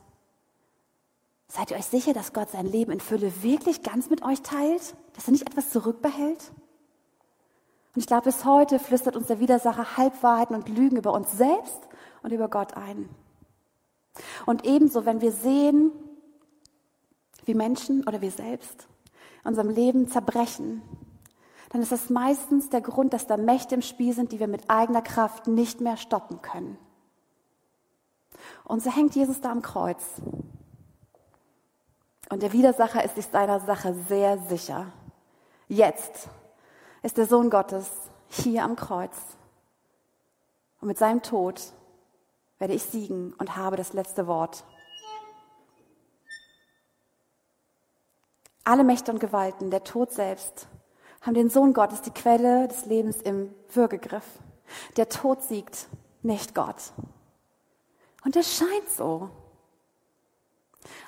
seid 1.51 1.71
ihr 1.71 1.77
euch 1.77 1.87
sicher, 1.87 2.13
dass 2.13 2.33
Gott 2.33 2.51
sein 2.51 2.67
Leben 2.67 2.93
in 2.93 3.01
Fülle 3.01 3.43
wirklich 3.43 3.83
ganz 3.83 4.09
mit 4.09 4.23
euch 4.23 4.41
teilt, 4.43 4.95
dass 5.15 5.27
er 5.27 5.33
nicht 5.33 5.49
etwas 5.49 5.71
zurückbehält? 5.71 6.53
Und 7.95 8.01
ich 8.01 8.07
glaube, 8.07 8.25
bis 8.25 8.45
heute 8.45 8.79
flüstert 8.79 9.17
uns 9.17 9.27
der 9.27 9.41
Widersacher 9.41 9.97
Halbwahrheiten 9.97 10.55
und 10.55 10.69
Lügen 10.69 10.97
über 10.97 11.13
uns 11.13 11.33
selbst 11.33 11.81
und 12.23 12.33
über 12.33 12.49
Gott 12.49 12.77
ein. 12.77 13.09
Und 14.47 14.65
ebenso, 14.65 15.05
wenn 15.05 15.21
wir 15.21 15.33
sehen, 15.33 15.91
wie 17.45 17.55
Menschen 17.55 18.07
oder 18.07 18.21
wir 18.21 18.31
selbst 18.31 18.87
in 19.43 19.49
unserem 19.49 19.71
Leben 19.71 20.09
zerbrechen, 20.09 20.83
dann 21.71 21.83
ist 21.83 21.91
das 21.91 22.11
meistens 22.11 22.69
der 22.69 22.81
Grund, 22.81 23.13
dass 23.13 23.27
da 23.27 23.37
Mächte 23.37 23.75
im 23.75 23.83
Spiel 23.83 24.13
sind, 24.13 24.31
die 24.31 24.41
wir 24.41 24.49
mit 24.49 24.71
eigener 24.71 25.03
Kraft 25.03 25.49
nicht 25.49 25.81
mehr 25.81 25.97
stoppen 25.97 26.43
können. 26.43 26.79
Und 28.65 28.83
so 28.83 28.95
hängt 28.95 29.17
Jesus 29.17 29.41
da 29.41 29.51
am 29.51 29.63
Kreuz. 29.63 30.05
Und 32.31 32.43
der 32.43 32.53
Widersacher 32.53 33.05
ist 33.05 33.17
sich 33.17 33.27
seiner 33.27 33.59
Sache 33.61 33.95
sehr 34.09 34.39
sicher. 34.39 34.87
Jetzt 35.69 36.29
ist 37.03 37.19
der 37.19 37.27
Sohn 37.27 37.51
Gottes 37.51 37.91
hier 38.29 38.63
am 38.63 38.77
Kreuz. 38.77 39.17
Und 40.81 40.89
mit 40.89 40.97
seinem 40.97 41.23
Tod 41.23 41.61
werde 42.59 42.75
ich 42.75 42.85
siegen 42.85 43.35
und 43.35 43.57
habe 43.57 43.77
das 43.77 43.93
letzte 43.93 44.29
Wort. 44.29 44.65
Alle 48.63 48.85
Mächte 48.85 49.11
und 49.11 49.19
Gewalten, 49.19 49.73
der 49.73 49.83
Tod 49.83 50.13
selbst, 50.13 50.69
haben 51.23 51.35
den 51.35 51.51
Sohn 51.51 51.75
Gottes, 51.75 52.03
die 52.03 52.13
Quelle 52.13 52.69
des 52.69 52.87
Lebens 52.87 53.17
im 53.17 53.53
Würgegriff. 53.71 54.27
Der 54.97 55.09
Tod 55.09 55.43
siegt, 55.43 55.89
nicht 56.23 56.55
Gott. 56.55 56.93
Und 58.25 58.37
es 58.37 58.55
scheint 58.57 58.89
so. 58.97 59.31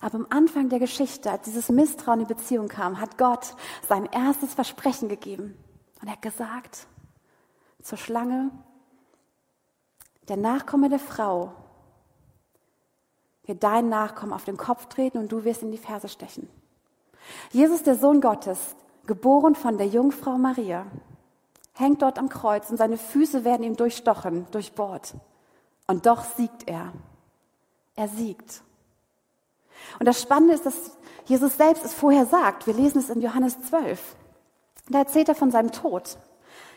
Aber 0.00 0.16
am 0.16 0.26
Anfang 0.30 0.68
der 0.68 0.78
Geschichte, 0.78 1.30
als 1.30 1.42
dieses 1.42 1.68
Misstrauen 1.68 2.20
in 2.20 2.26
die 2.26 2.34
Beziehung 2.34 2.68
kam, 2.68 3.00
hat 3.00 3.18
Gott 3.18 3.56
sein 3.88 4.06
erstes 4.06 4.54
Versprechen 4.54 5.08
gegeben. 5.08 5.56
Und 6.00 6.08
er 6.08 6.12
hat 6.12 6.22
gesagt 6.22 6.86
zur 7.82 7.98
Schlange, 7.98 8.50
der 10.28 10.36
Nachkomme 10.36 10.88
der 10.88 10.98
Frau 10.98 11.52
wird 13.44 13.62
dein 13.62 13.88
Nachkommen 13.88 14.32
auf 14.32 14.44
den 14.44 14.56
Kopf 14.56 14.86
treten 14.86 15.18
und 15.18 15.32
du 15.32 15.44
wirst 15.44 15.62
in 15.62 15.72
die 15.72 15.78
Ferse 15.78 16.08
stechen. 16.08 16.48
Jesus, 17.50 17.82
der 17.82 17.96
Sohn 17.96 18.20
Gottes, 18.20 18.76
geboren 19.06 19.54
von 19.54 19.78
der 19.78 19.88
Jungfrau 19.88 20.38
Maria, 20.38 20.86
hängt 21.74 22.02
dort 22.02 22.18
am 22.18 22.28
Kreuz 22.28 22.70
und 22.70 22.76
seine 22.76 22.96
Füße 22.96 23.44
werden 23.44 23.64
ihm 23.64 23.76
durchstochen, 23.76 24.46
durchbohrt. 24.50 25.14
Und 25.86 26.06
doch 26.06 26.24
siegt 26.24 26.68
er. 26.68 26.92
Er 27.96 28.08
siegt. 28.08 28.62
Und 29.98 30.06
das 30.06 30.20
Spannende 30.20 30.54
ist, 30.54 30.66
dass 30.66 30.96
Jesus 31.26 31.56
selbst 31.56 31.84
es 31.84 31.94
vorher 31.94 32.26
sagt. 32.26 32.66
Wir 32.66 32.74
lesen 32.74 32.98
es 32.98 33.10
in 33.10 33.20
Johannes 33.20 33.60
12. 33.62 34.16
Da 34.88 34.98
erzählt 34.98 35.28
er 35.28 35.34
von 35.34 35.50
seinem 35.50 35.72
Tod. 35.72 36.18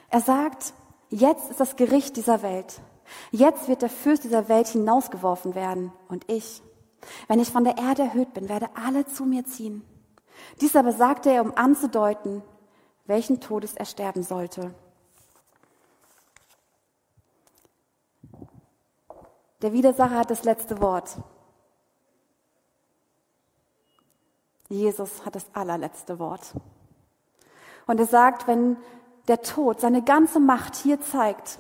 Er 0.10 0.22
sagt, 0.22 0.74
jetzt 1.10 1.50
ist 1.50 1.60
das 1.60 1.76
Gericht 1.76 2.16
dieser 2.18 2.42
Welt. 2.44 2.82
Jetzt 3.32 3.68
wird 3.68 3.82
der 3.82 3.90
Fürst 3.90 4.24
dieser 4.24 4.48
Welt 4.50 4.68
hinausgeworfen 4.68 5.56
werden. 5.56 5.92
Und 6.08 6.30
ich, 6.30 6.62
wenn 7.28 7.40
ich 7.40 7.52
von 7.52 7.64
der 7.64 7.78
Erde 7.78 8.04
erhöht 8.04 8.34
bin, 8.34 8.50
werde 8.50 8.70
alle 8.76 9.06
zu 9.06 9.26
mir 9.26 9.46
ziehen. 9.46 9.84
Dies 10.62 10.76
aber 10.76 10.92
sagte 10.92 11.32
er, 11.32 11.42
um 11.42 11.56
anzudeuten, 11.56 12.44
welchen 13.06 13.40
Todes 13.40 13.74
er 13.76 13.86
sterben 13.86 14.24
sollte. 14.24 14.74
Der 19.62 19.74
Widersacher 19.74 20.20
hat 20.20 20.32
das 20.32 20.44
letzte 20.44 20.82
Wort. 20.82 21.18
Jesus 24.70 25.26
hat 25.26 25.36
das 25.36 25.46
allerletzte 25.54 26.20
Wort. 26.20 26.54
Und 27.88 28.00
er 28.00 28.08
sagt, 28.08 28.48
wenn 28.48 28.78
der 29.28 29.42
Tod 29.42 29.80
seine 29.80 30.04
ganze 30.04 30.40
Macht 30.40 30.76
hier 30.76 31.02
zeigt, 31.02 31.60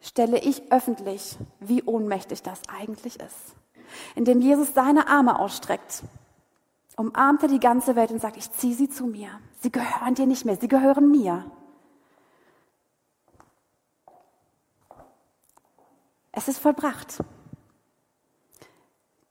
stelle 0.00 0.38
ich 0.38 0.70
öffentlich, 0.72 1.36
wie 1.60 1.82
ohnmächtig 1.82 2.42
das 2.42 2.60
eigentlich 2.68 3.20
ist. 3.20 3.54
Indem 4.14 4.40
Jesus 4.40 4.74
seine 4.74 5.08
Arme 5.08 5.38
ausstreckt, 5.38 6.02
umarmt 6.96 7.42
er 7.42 7.48
die 7.48 7.60
ganze 7.60 7.96
Welt 7.96 8.10
und 8.10 8.20
sagt, 8.20 8.36
ich 8.36 8.50
ziehe 8.52 8.74
sie 8.74 8.88
zu 8.88 9.06
mir. 9.06 9.30
Sie 9.60 9.72
gehören 9.72 10.14
dir 10.14 10.26
nicht 10.26 10.44
mehr, 10.44 10.56
sie 10.56 10.68
gehören 10.68 11.10
mir. 11.10 11.50
Es 16.32 16.48
ist 16.48 16.58
vollbracht. 16.58 17.18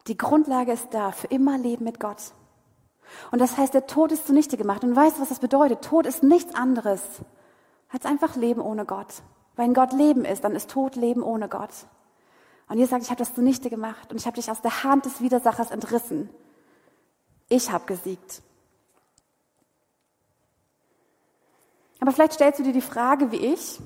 Die 0.07 0.17
Grundlage 0.17 0.71
ist 0.71 0.93
da, 0.93 1.11
für 1.11 1.27
immer 1.27 1.57
Leben 1.57 1.83
mit 1.83 1.99
Gott. 1.99 2.33
Und 3.31 3.39
das 3.39 3.57
heißt, 3.57 3.73
der 3.73 3.87
Tod 3.87 4.11
ist 4.11 4.27
zunichte 4.27 4.57
gemacht. 4.57 4.83
Und 4.83 4.95
weißt 4.95 5.17
du, 5.17 5.21
was 5.21 5.29
das 5.29 5.39
bedeutet? 5.39 5.83
Tod 5.83 6.05
ist 6.05 6.23
nichts 6.23 6.55
anderes 6.55 7.01
als 7.89 8.05
einfach 8.05 8.35
Leben 8.35 8.61
ohne 8.61 8.85
Gott. 8.85 9.21
Wenn 9.55 9.73
Gott 9.73 9.93
Leben 9.93 10.25
ist, 10.25 10.43
dann 10.43 10.55
ist 10.55 10.69
Tod 10.69 10.95
Leben 10.95 11.23
ohne 11.23 11.47
Gott. 11.47 11.71
Und 12.67 12.77
Jesus 12.77 12.89
sagt, 12.89 13.03
ich 13.03 13.09
habe 13.09 13.19
das 13.19 13.33
zunichte 13.33 13.69
gemacht 13.69 14.11
und 14.11 14.17
ich 14.19 14.25
habe 14.25 14.35
dich 14.35 14.51
aus 14.51 14.61
der 14.61 14.83
Hand 14.83 15.05
des 15.05 15.21
Widersachers 15.21 15.71
entrissen. 15.71 16.29
Ich 17.49 17.71
habe 17.71 17.85
gesiegt. 17.85 18.41
Aber 21.99 22.11
vielleicht 22.11 22.33
stellst 22.33 22.59
du 22.59 22.63
dir 22.63 22.73
die 22.73 22.81
Frage 22.81 23.31
wie 23.31 23.37
ich, 23.37 23.79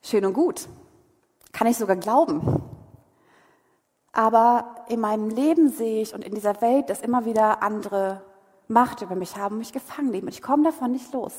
Schön 0.00 0.24
und 0.24 0.32
gut. 0.32 0.68
Kann 1.52 1.66
ich 1.66 1.76
sogar 1.76 1.96
glauben. 1.96 2.62
Aber 4.18 4.84
in 4.88 4.98
meinem 4.98 5.28
Leben 5.30 5.68
sehe 5.68 6.02
ich 6.02 6.12
und 6.12 6.24
in 6.24 6.34
dieser 6.34 6.60
Welt, 6.60 6.90
dass 6.90 7.02
immer 7.02 7.24
wieder 7.24 7.62
andere 7.62 8.20
Macht 8.66 9.00
über 9.00 9.14
mich 9.14 9.36
haben, 9.36 9.58
mich 9.58 9.72
gefangen 9.72 10.10
nehmen. 10.10 10.26
Und 10.26 10.34
ich 10.34 10.42
komme 10.42 10.64
davon 10.64 10.90
nicht 10.90 11.12
los. 11.12 11.32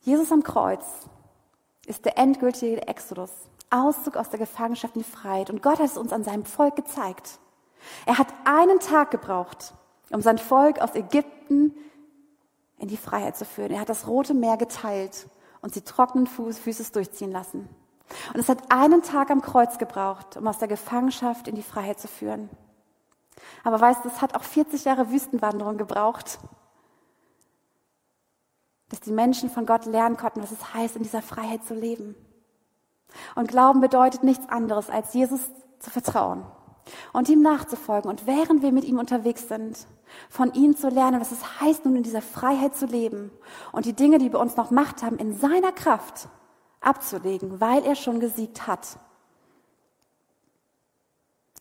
Jesus 0.00 0.32
am 0.32 0.42
Kreuz 0.42 0.84
ist 1.86 2.04
der 2.04 2.18
endgültige 2.18 2.88
Exodus, 2.88 3.30
Auszug 3.70 4.16
aus 4.16 4.28
der 4.28 4.40
Gefangenschaft 4.40 4.96
in 4.96 5.04
die 5.04 5.08
Freiheit. 5.08 5.50
Und 5.50 5.62
Gott 5.62 5.78
hat 5.78 5.86
es 5.86 5.96
uns 5.96 6.12
an 6.12 6.24
seinem 6.24 6.44
Volk 6.44 6.74
gezeigt. 6.74 7.38
Er 8.06 8.18
hat 8.18 8.26
einen 8.44 8.80
Tag 8.80 9.12
gebraucht, 9.12 9.72
um 10.10 10.20
sein 10.20 10.38
Volk 10.38 10.80
aus 10.80 10.96
Ägypten 10.96 11.76
in 12.78 12.88
die 12.88 12.96
Freiheit 12.96 13.36
zu 13.36 13.44
führen. 13.44 13.70
Er 13.70 13.82
hat 13.82 13.88
das 13.88 14.08
Rote 14.08 14.34
Meer 14.34 14.56
geteilt 14.56 15.28
und 15.60 15.72
sie 15.72 15.82
trockenen 15.82 16.26
Füßes 16.26 16.90
durchziehen 16.90 17.30
lassen. 17.30 17.68
Und 18.34 18.40
es 18.40 18.48
hat 18.48 18.70
einen 18.70 19.02
Tag 19.02 19.30
am 19.30 19.42
Kreuz 19.42 19.78
gebraucht, 19.78 20.36
um 20.36 20.46
aus 20.46 20.58
der 20.58 20.68
Gefangenschaft 20.68 21.48
in 21.48 21.54
die 21.54 21.62
Freiheit 21.62 22.00
zu 22.00 22.08
führen. 22.08 22.50
Aber 23.64 23.80
weißt 23.80 24.04
du, 24.04 24.08
es 24.08 24.20
hat 24.20 24.34
auch 24.34 24.42
40 24.42 24.84
Jahre 24.84 25.10
Wüstenwanderung 25.10 25.78
gebraucht, 25.78 26.38
dass 28.88 29.00
die 29.00 29.12
Menschen 29.12 29.50
von 29.50 29.64
Gott 29.64 29.86
lernen 29.86 30.16
konnten, 30.16 30.42
was 30.42 30.52
es 30.52 30.74
heißt, 30.74 30.96
in 30.96 31.02
dieser 31.02 31.22
Freiheit 31.22 31.64
zu 31.64 31.74
leben. 31.74 32.14
Und 33.34 33.48
Glauben 33.48 33.80
bedeutet 33.80 34.22
nichts 34.22 34.48
anderes, 34.48 34.90
als 34.90 35.14
Jesus 35.14 35.40
zu 35.78 35.90
vertrauen 35.90 36.44
und 37.12 37.28
ihm 37.28 37.40
nachzufolgen. 37.40 38.10
Und 38.10 38.26
während 38.26 38.62
wir 38.62 38.72
mit 38.72 38.84
ihm 38.84 38.98
unterwegs 38.98 39.48
sind, 39.48 39.86
von 40.28 40.52
ihm 40.52 40.76
zu 40.76 40.88
lernen, 40.88 41.20
was 41.20 41.32
es 41.32 41.60
heißt, 41.60 41.84
nun 41.84 41.96
in 41.96 42.02
dieser 42.02 42.22
Freiheit 42.22 42.76
zu 42.76 42.86
leben 42.86 43.30
und 43.72 43.86
die 43.86 43.94
Dinge, 43.94 44.18
die 44.18 44.28
bei 44.28 44.38
uns 44.38 44.56
noch 44.56 44.70
Macht 44.70 45.02
haben, 45.02 45.16
in 45.16 45.34
seiner 45.34 45.72
Kraft 45.72 46.28
abzulegen, 46.82 47.60
weil 47.60 47.84
er 47.84 47.96
schon 47.96 48.20
gesiegt 48.20 48.66
hat. 48.66 48.98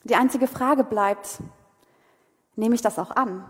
Die 0.04 0.16
einzige 0.16 0.48
Frage 0.48 0.84
bleibt, 0.84 1.40
nehme 2.56 2.76
ich 2.76 2.82
das 2.82 2.98
auch 2.98 3.12
an? 3.12 3.46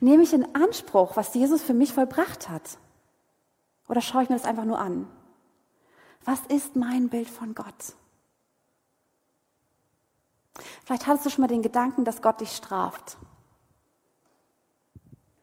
Nehme 0.00 0.22
ich 0.22 0.32
in 0.32 0.54
Anspruch, 0.54 1.16
was 1.16 1.34
Jesus 1.34 1.62
für 1.62 1.74
mich 1.74 1.92
vollbracht 1.92 2.48
hat? 2.48 2.78
Oder 3.88 4.00
schaue 4.00 4.22
ich 4.22 4.28
mir 4.28 4.36
das 4.36 4.46
einfach 4.46 4.64
nur 4.64 4.78
an? 4.78 5.08
Was 6.24 6.40
ist 6.48 6.74
mein 6.74 7.08
Bild 7.08 7.28
von 7.28 7.54
Gott? 7.54 7.94
Vielleicht 10.84 11.06
hattest 11.06 11.26
du 11.26 11.30
schon 11.30 11.42
mal 11.42 11.48
den 11.48 11.62
Gedanken, 11.62 12.04
dass 12.04 12.22
Gott 12.22 12.40
dich 12.40 12.54
straft. 12.54 13.16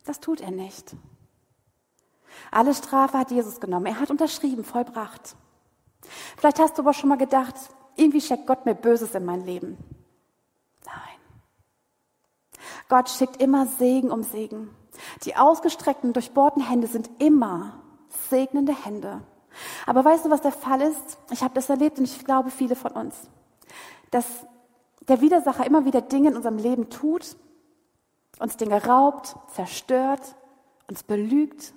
Das 0.05 0.19
tut 0.19 0.41
er 0.41 0.51
nicht. 0.51 0.95
Alle 2.49 2.73
Strafe 2.73 3.17
hat 3.17 3.31
Jesus 3.31 3.59
genommen. 3.59 3.85
Er 3.87 3.99
hat 3.99 4.09
unterschrieben, 4.09 4.63
vollbracht. 4.63 5.35
Vielleicht 6.37 6.59
hast 6.59 6.77
du 6.77 6.81
aber 6.81 6.93
schon 6.93 7.09
mal 7.09 7.17
gedacht, 7.17 7.55
irgendwie 7.95 8.21
schickt 8.21 8.47
Gott 8.47 8.65
mir 8.65 8.75
Böses 8.75 9.13
in 9.15 9.25
mein 9.25 9.45
Leben. 9.45 9.77
Nein. 10.85 10.95
Gott 12.89 13.09
schickt 13.09 13.41
immer 13.41 13.67
Segen 13.67 14.11
um 14.11 14.23
Segen. 14.23 14.69
Die 15.23 15.35
ausgestreckten, 15.35 16.13
durchbohrten 16.13 16.67
Hände 16.67 16.87
sind 16.87 17.09
immer 17.19 17.81
segnende 18.29 18.73
Hände. 18.85 19.21
Aber 19.85 20.03
weißt 20.03 20.25
du, 20.25 20.29
was 20.29 20.41
der 20.41 20.51
Fall 20.51 20.81
ist? 20.81 21.17
Ich 21.31 21.43
habe 21.43 21.53
das 21.53 21.69
erlebt 21.69 21.99
und 21.99 22.05
ich 22.05 22.25
glaube 22.25 22.51
viele 22.51 22.75
von 22.75 22.91
uns, 22.91 23.15
dass 24.09 24.25
der 25.07 25.21
Widersacher 25.21 25.65
immer 25.65 25.85
wieder 25.85 26.01
Dinge 26.01 26.29
in 26.29 26.35
unserem 26.35 26.57
Leben 26.57 26.89
tut, 26.89 27.35
uns 28.39 28.57
Dinge 28.57 28.85
raubt, 28.85 29.35
zerstört, 29.53 30.35
uns 30.87 31.03
belügt 31.03 31.73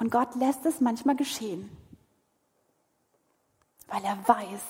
und 0.00 0.10
Gott 0.10 0.34
lässt 0.34 0.66
es 0.66 0.80
manchmal 0.80 1.16
geschehen, 1.16 1.70
weil 3.88 4.04
er 4.04 4.16
weiß, 4.26 4.62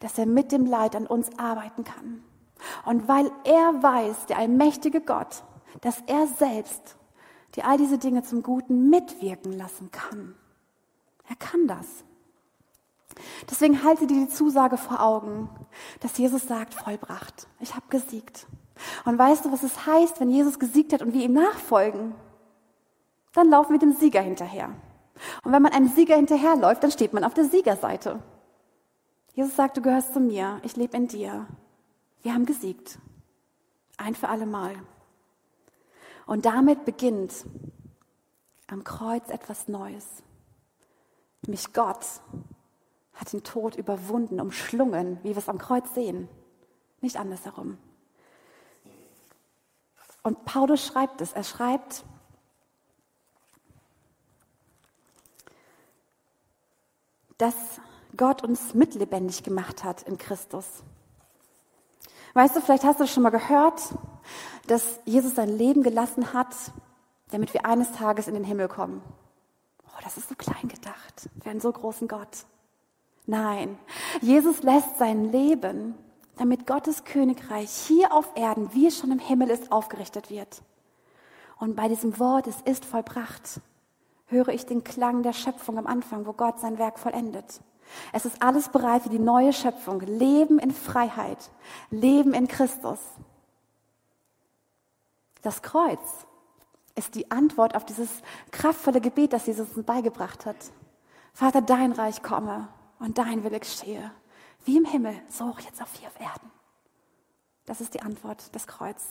dass 0.00 0.18
er 0.18 0.26
mit 0.26 0.52
dem 0.52 0.66
Leid 0.66 0.96
an 0.96 1.06
uns 1.06 1.38
arbeiten 1.38 1.84
kann. 1.84 2.22
Und 2.84 3.08
weil 3.08 3.30
er 3.44 3.82
weiß, 3.82 4.26
der 4.26 4.38
allmächtige 4.38 5.00
Gott, 5.00 5.44
dass 5.80 6.00
er 6.06 6.26
selbst 6.26 6.96
die 7.54 7.62
all 7.62 7.78
diese 7.78 7.98
Dinge 7.98 8.22
zum 8.22 8.42
Guten 8.42 8.90
mitwirken 8.90 9.52
lassen 9.52 9.90
kann. 9.90 10.34
Er 11.28 11.36
kann 11.36 11.68
das. 11.68 11.86
Deswegen 13.48 13.84
halte 13.84 14.06
dir 14.06 14.26
die 14.26 14.32
Zusage 14.32 14.76
vor 14.76 15.00
Augen, 15.00 15.48
dass 16.00 16.18
Jesus 16.18 16.48
sagt, 16.48 16.74
vollbracht. 16.74 17.46
Ich 17.60 17.74
habe 17.74 17.86
gesiegt. 17.88 18.46
Und 19.04 19.18
weißt 19.18 19.44
du, 19.44 19.52
was 19.52 19.62
es 19.62 19.86
heißt, 19.86 20.18
wenn 20.20 20.30
Jesus 20.30 20.58
gesiegt 20.58 20.92
hat 20.92 21.02
und 21.02 21.14
wir 21.14 21.22
ihm 21.22 21.32
nachfolgen? 21.32 22.14
Dann 23.32 23.50
laufen 23.50 23.72
wir 23.72 23.78
dem 23.78 23.92
Sieger 23.92 24.20
hinterher. 24.20 24.70
Und 25.42 25.52
wenn 25.52 25.62
man 25.62 25.72
einem 25.72 25.88
Sieger 25.88 26.16
hinterherläuft, 26.16 26.82
dann 26.82 26.90
steht 26.90 27.12
man 27.12 27.24
auf 27.24 27.34
der 27.34 27.44
Siegerseite. 27.44 28.22
Jesus 29.34 29.56
sagt, 29.56 29.76
du 29.76 29.82
gehörst 29.82 30.12
zu 30.12 30.20
mir, 30.20 30.60
ich 30.62 30.76
lebe 30.76 30.96
in 30.96 31.08
dir. 31.08 31.46
Wir 32.22 32.34
haben 32.34 32.46
gesiegt. 32.46 32.98
Ein 33.96 34.14
für 34.14 34.28
alle 34.28 34.46
Mal. 34.46 34.74
Und 36.26 36.46
damit 36.46 36.84
beginnt 36.84 37.44
am 38.66 38.82
Kreuz 38.82 39.28
etwas 39.28 39.68
Neues. 39.68 40.06
Nämlich 41.42 41.72
Gott 41.72 42.06
hat 43.14 43.32
den 43.32 43.44
Tod 43.44 43.76
überwunden, 43.76 44.40
umschlungen, 44.40 45.18
wie 45.22 45.30
wir 45.30 45.38
es 45.38 45.48
am 45.48 45.58
Kreuz 45.58 45.92
sehen. 45.94 46.28
Nicht 47.00 47.16
andersherum. 47.16 47.76
Und 50.22 50.44
Paulus 50.46 50.84
schreibt 50.84 51.20
es. 51.20 51.32
Er 51.32 51.44
schreibt, 51.44 52.04
dass 57.38 57.54
Gott 58.16 58.42
uns 58.44 58.74
mitlebendig 58.74 59.42
gemacht 59.42 59.84
hat 59.84 60.02
in 60.02 60.18
Christus. 60.18 60.66
Weißt 62.34 62.56
du, 62.56 62.60
vielleicht 62.60 62.84
hast 62.84 63.00
du 63.00 63.06
schon 63.06 63.22
mal 63.22 63.30
gehört, 63.30 63.80
dass 64.66 65.00
Jesus 65.04 65.34
sein 65.34 65.48
Leben 65.48 65.82
gelassen 65.82 66.32
hat, 66.32 66.54
damit 67.30 67.54
wir 67.54 67.64
eines 67.66 67.92
Tages 67.92 68.28
in 68.28 68.34
den 68.34 68.44
Himmel 68.44 68.68
kommen. 68.68 69.02
Oh, 69.86 70.00
das 70.02 70.16
ist 70.16 70.28
so 70.28 70.34
klein 70.34 70.68
gedacht 70.68 71.28
für 71.42 71.50
einen 71.50 71.60
so 71.60 71.70
großen 71.70 72.08
Gott. 72.08 72.46
Nein, 73.26 73.78
Jesus 74.20 74.62
lässt 74.62 74.98
sein 74.98 75.32
Leben, 75.32 75.94
damit 76.36 76.66
Gottes 76.66 77.04
Königreich 77.04 77.70
hier 77.70 78.12
auf 78.12 78.28
Erden, 78.34 78.74
wie 78.74 78.88
es 78.88 78.98
schon 78.98 79.12
im 79.12 79.18
Himmel 79.18 79.50
ist, 79.50 79.72
aufgerichtet 79.72 80.30
wird. 80.30 80.62
Und 81.58 81.76
bei 81.76 81.88
diesem 81.88 82.18
Wort, 82.18 82.46
es 82.46 82.60
ist 82.62 82.84
vollbracht, 82.84 83.60
höre 84.26 84.48
ich 84.48 84.66
den 84.66 84.84
Klang 84.84 85.22
der 85.22 85.32
Schöpfung 85.32 85.78
am 85.78 85.86
Anfang, 85.86 86.26
wo 86.26 86.32
Gott 86.32 86.60
sein 86.60 86.78
Werk 86.78 86.98
vollendet. 86.98 87.60
Es 88.12 88.24
ist 88.24 88.42
alles 88.42 88.68
bereit 88.68 89.02
für 89.02 89.08
die 89.08 89.18
neue 89.18 89.52
Schöpfung. 89.52 90.00
Leben 90.00 90.58
in 90.58 90.70
Freiheit, 90.70 91.50
Leben 91.90 92.32
in 92.34 92.48
Christus. 92.48 92.98
Das 95.42 95.62
Kreuz 95.62 96.00
ist 96.94 97.14
die 97.14 97.30
Antwort 97.30 97.74
auf 97.74 97.84
dieses 97.84 98.08
kraftvolle 98.50 99.00
Gebet, 99.00 99.32
das 99.32 99.46
Jesus 99.46 99.76
uns 99.76 99.84
beigebracht 99.84 100.46
hat. 100.46 100.56
Vater, 101.32 101.60
dein 101.60 101.92
Reich 101.92 102.22
komme 102.22 102.68
und 102.98 103.18
dein 103.18 103.44
Wille 103.44 103.60
geschehe. 103.60 104.10
Wie 104.64 104.78
im 104.78 104.84
Himmel, 104.84 105.14
so 105.28 105.44
auch 105.44 105.60
jetzt 105.60 105.82
auf 105.82 105.92
hier 105.94 106.08
auf 106.08 106.20
Erden. 106.20 106.50
Das 107.66 107.80
ist 107.80 107.94
die 107.94 108.02
Antwort 108.02 108.54
des 108.54 108.66
Kreuz. 108.66 109.02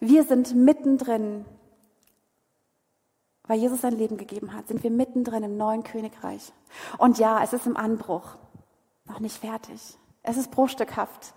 Wir 0.00 0.24
sind 0.24 0.54
mittendrin, 0.54 1.44
weil 3.48 3.58
Jesus 3.58 3.80
sein 3.80 3.96
Leben 3.96 4.18
gegeben 4.18 4.52
hat, 4.54 4.68
sind 4.68 4.82
wir 4.82 4.90
mittendrin 4.90 5.42
im 5.42 5.56
neuen 5.56 5.82
Königreich. 5.82 6.52
Und 6.98 7.18
ja, 7.18 7.42
es 7.42 7.52
ist 7.52 7.66
im 7.66 7.76
Anbruch, 7.76 8.36
noch 9.06 9.20
nicht 9.20 9.38
fertig. 9.38 9.80
Es 10.22 10.36
ist 10.36 10.50
bruchstückhaft. 10.50 11.34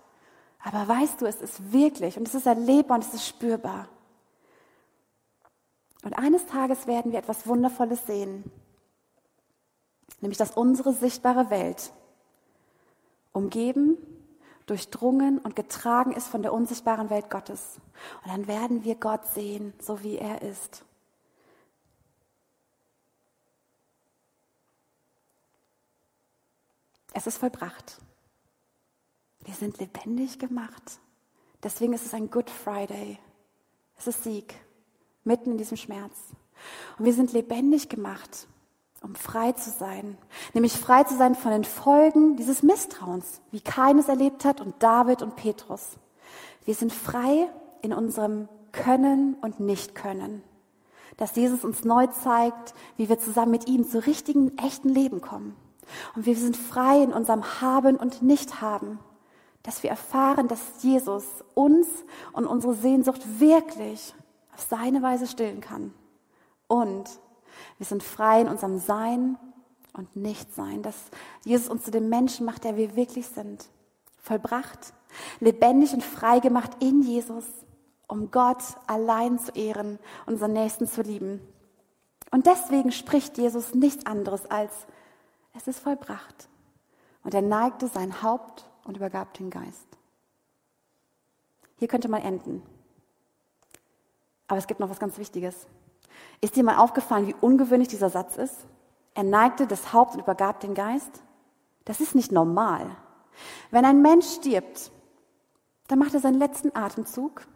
Aber 0.62 0.86
weißt 0.86 1.20
du, 1.20 1.26
es 1.26 1.40
ist 1.40 1.72
wirklich 1.72 2.16
und 2.16 2.28
es 2.28 2.34
ist 2.34 2.46
erlebbar 2.46 2.98
und 2.98 3.04
es 3.04 3.14
ist 3.14 3.26
spürbar. 3.26 3.88
Und 6.04 6.12
eines 6.14 6.46
Tages 6.46 6.86
werden 6.86 7.12
wir 7.12 7.18
etwas 7.18 7.46
Wundervolles 7.46 8.06
sehen, 8.06 8.44
nämlich 10.20 10.38
dass 10.38 10.50
unsere 10.50 10.92
sichtbare 10.92 11.48
Welt 11.50 11.92
umgeben, 13.32 13.96
durchdrungen 14.66 15.38
und 15.38 15.56
getragen 15.56 16.12
ist 16.12 16.28
von 16.28 16.42
der 16.42 16.52
unsichtbaren 16.52 17.08
Welt 17.08 17.30
Gottes. 17.30 17.80
Und 18.24 18.32
dann 18.32 18.46
werden 18.46 18.84
wir 18.84 18.96
Gott 18.96 19.26
sehen, 19.26 19.72
so 19.80 20.02
wie 20.02 20.18
er 20.18 20.42
ist. 20.42 20.84
Es 27.12 27.26
ist 27.26 27.38
vollbracht. 27.38 27.98
Wir 29.44 29.54
sind 29.54 29.78
lebendig 29.78 30.38
gemacht. 30.38 31.00
Deswegen 31.62 31.92
ist 31.92 32.06
es 32.06 32.14
ein 32.14 32.30
Good 32.30 32.50
Friday. 32.50 33.18
Es 33.98 34.06
ist 34.06 34.24
Sieg, 34.24 34.54
mitten 35.24 35.52
in 35.52 35.58
diesem 35.58 35.76
Schmerz. 35.76 36.16
Und 36.98 37.04
wir 37.04 37.12
sind 37.12 37.32
lebendig 37.32 37.88
gemacht, 37.88 38.46
um 39.02 39.14
frei 39.14 39.52
zu 39.52 39.70
sein. 39.70 40.16
Nämlich 40.54 40.72
frei 40.72 41.04
zu 41.04 41.16
sein 41.16 41.34
von 41.34 41.52
den 41.52 41.64
Folgen 41.64 42.36
dieses 42.36 42.62
Misstrauens, 42.62 43.40
wie 43.50 43.60
Keines 43.60 44.08
erlebt 44.08 44.44
hat 44.44 44.60
und 44.60 44.82
David 44.82 45.22
und 45.22 45.36
Petrus. 45.36 45.98
Wir 46.64 46.74
sind 46.74 46.92
frei 46.92 47.48
in 47.82 47.92
unserem 47.92 48.48
Können 48.70 49.34
und 49.42 49.60
Nicht-Können. 49.60 50.42
Dass 51.16 51.36
Jesus 51.36 51.64
uns 51.64 51.84
neu 51.84 52.06
zeigt, 52.06 52.74
wie 52.96 53.08
wir 53.08 53.18
zusammen 53.18 53.50
mit 53.50 53.68
ihm 53.68 53.88
zu 53.88 54.04
richtigen, 54.04 54.56
echten 54.56 54.88
Leben 54.88 55.20
kommen. 55.20 55.56
Und 56.14 56.26
wir 56.26 56.36
sind 56.36 56.56
frei 56.56 57.02
in 57.02 57.12
unserem 57.12 57.60
Haben 57.60 57.96
und 57.96 58.22
Nicht-Haben 58.22 58.98
dass 59.62 59.82
wir 59.82 59.90
erfahren, 59.90 60.48
dass 60.48 60.60
Jesus 60.82 61.24
uns 61.54 61.86
und 62.32 62.46
unsere 62.46 62.74
Sehnsucht 62.74 63.22
wirklich 63.40 64.14
auf 64.54 64.66
seine 64.68 65.02
Weise 65.02 65.26
stillen 65.26 65.60
kann. 65.60 65.94
Und 66.66 67.08
wir 67.78 67.86
sind 67.86 68.02
frei 68.02 68.40
in 68.40 68.48
unserem 68.48 68.78
Sein 68.78 69.38
und 69.92 70.16
Nichtsein, 70.16 70.82
dass 70.82 70.96
Jesus 71.44 71.68
uns 71.68 71.84
zu 71.84 71.90
dem 71.90 72.08
Menschen 72.08 72.44
macht, 72.46 72.64
der 72.64 72.76
wir 72.76 72.96
wirklich 72.96 73.28
sind. 73.28 73.68
Vollbracht, 74.18 74.94
lebendig 75.40 75.92
und 75.92 76.02
frei 76.02 76.40
gemacht 76.40 76.72
in 76.80 77.02
Jesus, 77.02 77.44
um 78.08 78.30
Gott 78.30 78.62
allein 78.86 79.38
zu 79.38 79.52
ehren, 79.52 79.98
unseren 80.26 80.52
Nächsten 80.52 80.86
zu 80.86 81.02
lieben. 81.02 81.40
Und 82.30 82.46
deswegen 82.46 82.90
spricht 82.90 83.36
Jesus 83.38 83.74
nichts 83.74 84.06
anderes 84.06 84.50
als, 84.50 84.72
es 85.52 85.68
ist 85.68 85.80
vollbracht. 85.80 86.48
Und 87.24 87.34
er 87.34 87.42
neigte 87.42 87.88
sein 87.88 88.22
Haupt 88.22 88.68
und 88.84 88.96
übergab 88.96 89.34
den 89.34 89.50
Geist. 89.50 89.86
Hier 91.76 91.88
könnte 91.88 92.08
man 92.08 92.22
enden. 92.22 92.62
Aber 94.48 94.58
es 94.58 94.66
gibt 94.66 94.80
noch 94.80 94.90
was 94.90 94.98
ganz 94.98 95.18
Wichtiges. 95.18 95.66
Ist 96.40 96.56
dir 96.56 96.64
mal 96.64 96.78
aufgefallen, 96.78 97.26
wie 97.26 97.36
ungewöhnlich 97.40 97.88
dieser 97.88 98.10
Satz 98.10 98.36
ist? 98.36 98.66
Er 99.14 99.24
neigte 99.24 99.66
das 99.66 99.92
Haupt 99.92 100.14
und 100.14 100.20
übergab 100.20 100.60
den 100.60 100.74
Geist. 100.74 101.22
Das 101.84 102.00
ist 102.00 102.14
nicht 102.14 102.32
normal. 102.32 102.96
Wenn 103.70 103.84
ein 103.84 104.02
Mensch 104.02 104.26
stirbt, 104.26 104.90
dann 105.88 105.98
macht 105.98 106.14
er 106.14 106.20
seinen 106.20 106.38
letzten 106.38 106.74
Atemzug. 106.74 107.46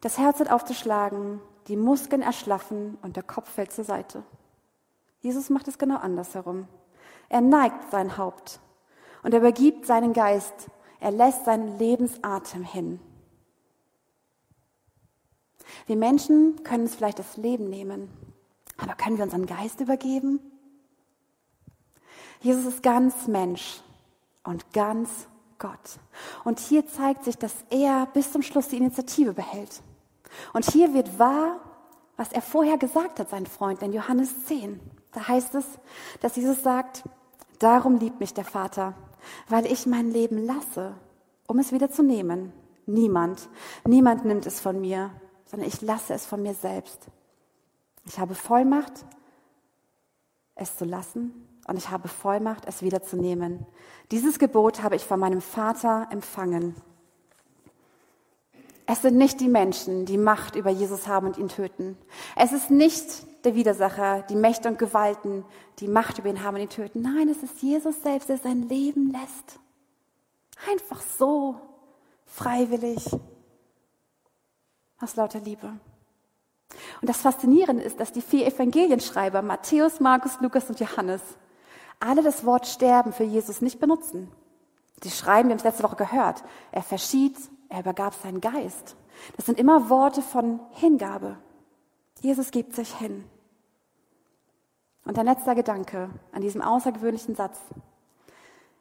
Das 0.00 0.18
Herz 0.18 0.40
hat 0.40 0.50
aufzuschlagen, 0.50 1.40
die 1.66 1.76
Muskeln 1.76 2.22
erschlaffen 2.22 2.98
und 3.02 3.16
der 3.16 3.22
Kopf 3.22 3.50
fällt 3.50 3.72
zur 3.72 3.84
Seite. 3.84 4.22
Jesus 5.20 5.50
macht 5.50 5.68
es 5.68 5.78
genau 5.78 5.96
andersherum. 5.96 6.68
Er 7.28 7.40
neigt 7.40 7.90
sein 7.90 8.16
Haupt 8.16 8.60
und 9.22 9.34
er 9.34 9.40
übergibt 9.40 9.86
seinen 9.86 10.12
Geist. 10.12 10.70
Er 11.00 11.10
lässt 11.10 11.44
seinen 11.44 11.78
Lebensatem 11.78 12.62
hin. 12.64 13.00
Wir 15.86 15.96
Menschen 15.96 16.62
können 16.64 16.84
uns 16.84 16.94
vielleicht 16.94 17.18
das 17.18 17.36
Leben 17.36 17.68
nehmen, 17.68 18.10
aber 18.78 18.94
können 18.94 19.16
wir 19.16 19.24
unseren 19.24 19.46
Geist 19.46 19.80
übergeben? 19.80 20.40
Jesus 22.40 22.66
ist 22.66 22.82
ganz 22.82 23.26
Mensch 23.26 23.80
und 24.44 24.72
ganz 24.72 25.28
Gott. 25.58 25.98
Und 26.44 26.60
hier 26.60 26.86
zeigt 26.86 27.24
sich, 27.24 27.36
dass 27.36 27.54
er 27.70 28.06
bis 28.06 28.32
zum 28.32 28.42
Schluss 28.42 28.68
die 28.68 28.76
Initiative 28.76 29.32
behält. 29.32 29.82
Und 30.52 30.70
hier 30.70 30.94
wird 30.94 31.18
wahr, 31.18 31.60
was 32.16 32.32
er 32.32 32.42
vorher 32.42 32.78
gesagt 32.78 33.18
hat, 33.18 33.30
sein 33.30 33.46
Freund, 33.46 33.82
in 33.82 33.92
Johannes 33.92 34.46
10. 34.46 34.80
Da 35.12 35.26
heißt 35.26 35.54
es, 35.54 35.64
dass 36.20 36.36
Jesus 36.36 36.62
sagt, 36.62 37.04
darum 37.58 37.98
liebt 37.98 38.20
mich 38.20 38.34
der 38.34 38.44
Vater, 38.44 38.94
weil 39.48 39.66
ich 39.66 39.86
mein 39.86 40.10
Leben 40.10 40.44
lasse, 40.44 40.94
um 41.46 41.58
es 41.58 41.72
wieder 41.72 41.90
zu 41.90 42.02
nehmen. 42.02 42.52
Niemand, 42.86 43.48
niemand 43.86 44.24
nimmt 44.24 44.46
es 44.46 44.60
von 44.60 44.80
mir, 44.80 45.10
sondern 45.46 45.68
ich 45.68 45.80
lasse 45.82 46.14
es 46.14 46.26
von 46.26 46.42
mir 46.42 46.54
selbst. 46.54 47.06
Ich 48.06 48.18
habe 48.18 48.34
Vollmacht, 48.34 49.04
es 50.54 50.76
zu 50.76 50.84
lassen 50.84 51.32
und 51.66 51.76
ich 51.76 51.90
habe 51.90 52.08
Vollmacht, 52.08 52.64
es 52.66 52.82
wiederzunehmen. 52.82 53.66
Dieses 54.10 54.38
Gebot 54.38 54.82
habe 54.82 54.96
ich 54.96 55.04
von 55.04 55.20
meinem 55.20 55.40
Vater 55.40 56.08
empfangen. 56.10 56.74
Es 58.86 59.02
sind 59.02 59.18
nicht 59.18 59.40
die 59.40 59.48
Menschen, 59.48 60.06
die 60.06 60.16
Macht 60.16 60.56
über 60.56 60.70
Jesus 60.70 61.06
haben 61.06 61.26
und 61.26 61.36
ihn 61.36 61.48
töten. 61.48 61.98
Es 62.36 62.52
ist 62.52 62.70
nicht 62.70 63.26
der 63.44 63.54
Widersacher, 63.54 64.22
die 64.22 64.36
Mächte 64.36 64.68
und 64.68 64.78
Gewalten, 64.78 65.44
die 65.78 65.88
Macht 65.88 66.18
über 66.18 66.28
ihn 66.28 66.42
haben 66.42 66.56
und 66.56 66.62
ihn 66.62 66.68
töten. 66.68 67.02
Nein, 67.02 67.28
es 67.28 67.42
ist 67.42 67.62
Jesus 67.62 68.02
selbst, 68.02 68.28
der 68.28 68.38
sein 68.38 68.68
Leben 68.68 69.12
lässt. 69.12 69.58
Einfach 70.70 71.00
so, 71.00 71.56
freiwillig, 72.26 73.04
aus 75.00 75.16
lauter 75.16 75.40
Liebe. 75.40 75.72
Und 77.00 77.08
das 77.08 77.18
Faszinierende 77.18 77.82
ist, 77.82 78.00
dass 78.00 78.12
die 78.12 78.20
vier 78.20 78.46
Evangelienschreiber, 78.46 79.42
Matthäus, 79.42 80.00
Markus, 80.00 80.40
Lukas 80.40 80.68
und 80.68 80.80
Johannes, 80.80 81.22
alle 82.00 82.22
das 82.22 82.44
Wort 82.44 82.66
Sterben 82.66 83.12
für 83.12 83.24
Jesus 83.24 83.60
nicht 83.60 83.80
benutzen. 83.80 84.30
Sie 85.02 85.10
schreiben, 85.10 85.48
wir 85.48 85.54
haben 85.54 85.58
es 85.58 85.64
letzte 85.64 85.84
Woche 85.84 85.96
gehört, 85.96 86.42
er 86.72 86.82
verschied, 86.82 87.36
er 87.68 87.80
übergab 87.80 88.14
seinen 88.14 88.40
Geist. 88.40 88.96
Das 89.36 89.46
sind 89.46 89.58
immer 89.58 89.88
Worte 89.90 90.22
von 90.22 90.60
Hingabe. 90.72 91.38
Jesus 92.20 92.50
gibt 92.50 92.74
sich 92.74 92.94
hin. 92.94 93.24
Und 95.04 95.18
ein 95.18 95.26
letzter 95.26 95.54
Gedanke 95.54 96.10
an 96.32 96.42
diesem 96.42 96.60
außergewöhnlichen 96.60 97.34
Satz. 97.34 97.58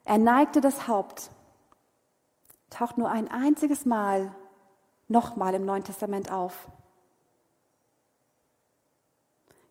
Er 0.03 0.17
neigte 0.17 0.61
das 0.61 0.87
Haupt, 0.87 1.29
taucht 2.69 2.97
nur 2.97 3.09
ein 3.09 3.29
einziges 3.29 3.85
Mal 3.85 4.33
nochmal 5.07 5.53
im 5.53 5.65
Neuen 5.65 5.83
Testament 5.83 6.31
auf. 6.31 6.67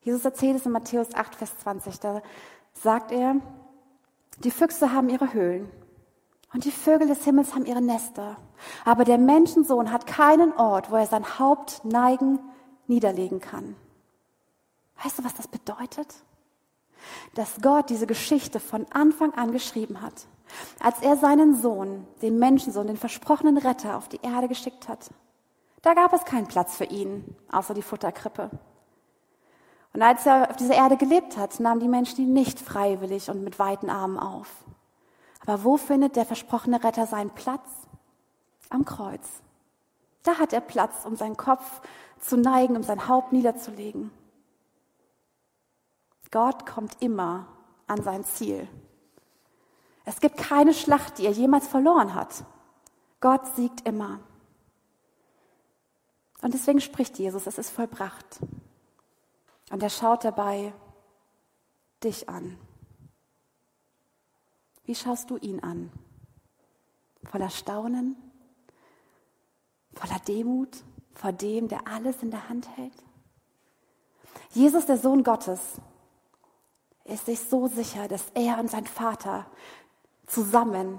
Jesus 0.03 0.25
erzählt 0.25 0.57
es 0.57 0.67
in 0.67 0.73
Matthäus 0.73 1.15
8, 1.15 1.35
Vers 1.35 1.59
20. 1.59 1.99
Da 2.01 2.23
sagt 2.75 3.11
er, 3.11 3.37
die 4.39 4.51
Füchse 4.51 4.93
haben 4.93 5.09
ihre 5.09 5.33
Höhlen 5.33 5.69
und 6.53 6.65
die 6.65 6.71
Vögel 6.71 7.09
des 7.09 7.25
Himmels 7.25 7.55
haben 7.55 7.67
ihre 7.67 7.83
Nester. 7.83 8.37
Aber 8.85 9.05
der 9.05 9.19
Menschensohn 9.19 9.91
hat 9.91 10.07
keinen 10.07 10.53
Ort, 10.53 10.91
wo 10.91 10.97
er 10.97 11.07
sein 11.07 11.39
Haupt 11.39 11.85
neigen, 11.85 12.39
niederlegen 12.89 13.41
kann. 13.41 13.77
Weißt 15.03 15.19
du, 15.19 15.25
was 15.25 15.35
das 15.35 15.49
bedeutet? 15.49 16.15
Dass 17.35 17.61
Gott 17.61 17.91
diese 17.91 18.07
Geschichte 18.07 18.61
von 18.61 18.87
Anfang 18.91 19.35
an 19.35 19.53
geschrieben 19.53 20.01
hat. 20.01 20.27
Als 20.81 21.01
er 21.03 21.17
seinen 21.17 21.61
Sohn, 21.61 22.07
den 22.23 22.39
Menschensohn, 22.39 22.87
den 22.87 22.97
versprochenen 22.97 23.59
Retter 23.59 23.97
auf 23.97 24.09
die 24.09 24.21
Erde 24.23 24.49
geschickt 24.49 24.89
hat. 24.89 25.11
Da 25.83 25.95
gab 25.95 26.13
es 26.13 26.25
keinen 26.25 26.47
Platz 26.47 26.77
für 26.77 26.85
ihn, 26.85 27.37
außer 27.51 27.75
die 27.75 27.83
Futterkrippe. 27.83 28.51
Und 29.93 30.03
als 30.03 30.27
er 30.27 30.51
auf 30.51 30.57
dieser 30.57 30.75
Erde 30.75 30.97
gelebt 30.97 31.37
hat, 31.37 31.59
nahmen 31.61 31.81
die 31.81 31.89
Menschen 31.89 32.21
ihn 32.21 32.33
nicht 32.33 32.61
freiwillig 32.61 33.31
und 33.31 33.43
mit 33.43 33.59
weiten 33.59 33.89
Armen 33.89 34.19
auf. 34.19 34.65
Aber 35.41 35.65
wo 35.65 35.77
findet 35.77 36.17
der 36.17 36.27
versprochene 36.27 36.83
Retter 36.83 37.07
seinen 37.07 37.31
Platz? 37.31 37.69
Am 38.69 38.85
Kreuz. 38.85 39.27
Da 40.27 40.39
hat 40.39 40.53
er 40.53 40.61
Platz, 40.61 41.05
um 41.05 41.15
seinen 41.15 41.37
Kopf 41.37 41.81
zu 42.19 42.37
neigen, 42.37 42.77
um 42.77 42.83
sein 42.83 43.07
Haupt 43.07 43.33
niederzulegen. 43.33 44.11
Gott 46.33 46.67
kommt 46.67 47.01
immer 47.01 47.47
an 47.87 48.03
sein 48.03 48.25
Ziel. 48.25 48.67
Es 50.05 50.19
gibt 50.19 50.37
keine 50.37 50.75
Schlacht, 50.75 51.19
die 51.19 51.27
er 51.27 51.31
jemals 51.31 51.69
verloren 51.69 52.15
hat. 52.15 52.45
Gott 53.21 53.47
siegt 53.55 53.87
immer. 53.87 54.19
Und 56.43 56.55
deswegen 56.55 56.81
spricht 56.81 57.19
Jesus, 57.21 57.47
es 57.47 57.57
ist 57.57 57.71
vollbracht. 57.71 58.41
Und 59.71 59.81
er 59.81 59.91
schaut 59.91 60.25
dabei 60.25 60.75
dich 62.03 62.29
an. 62.29 62.59
Wie 64.87 64.97
schaust 64.97 65.31
du 65.31 65.37
ihn 65.37 65.61
an? 65.61 65.93
Voller 67.31 67.51
Staunen? 67.51 68.26
Voller 69.97 70.21
Demut 70.21 70.77
vor 71.15 71.33
dem, 71.33 71.69
der 71.69 71.89
alles 71.89 72.23
in 72.23 72.31
der 72.31 72.49
Hand 72.49 72.69
hält? 72.77 72.93
Jesus, 74.51 74.87
der 74.87 74.99
Sohn 74.99 75.25
Gottes, 75.25 75.61
ist 77.05 77.27
sich 77.27 77.41
so 77.41 77.67
sicher, 77.67 78.09
dass 78.09 78.25
er 78.35 78.59
und 78.59 78.71
sein 78.71 78.87
Vater 78.87 79.47
zusammen 80.27 80.99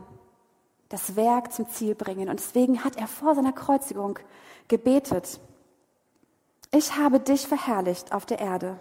das 0.90 1.16
Werk 1.16 1.54
zum 1.54 1.70
Ziel 1.70 1.96
bringen. 1.96 2.30
Und 2.30 2.40
deswegen 2.40 2.84
hat 2.84 2.96
er 2.96 3.08
vor 3.08 3.36
seiner 3.36 3.52
Kreuzigung 3.52 4.20
gebetet. 4.68 5.40
Ich 6.72 6.98
habe 6.98 7.20
dich 7.20 7.48
verherrlicht 7.48 8.14
auf 8.14 8.26
der 8.26 8.40
Erde. 8.40 8.78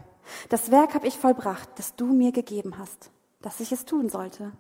Das 0.49 0.71
Werk 0.71 0.95
habe 0.95 1.07
ich 1.07 1.19
vollbracht, 1.19 1.69
das 1.77 1.95
du 1.97 2.07
mir 2.07 2.33
gegeben 2.33 2.79
hast, 2.79 3.11
dass 3.43 3.61
ich 3.61 3.73
es 3.73 3.85
tun 3.85 4.09
sollte. 4.09 4.53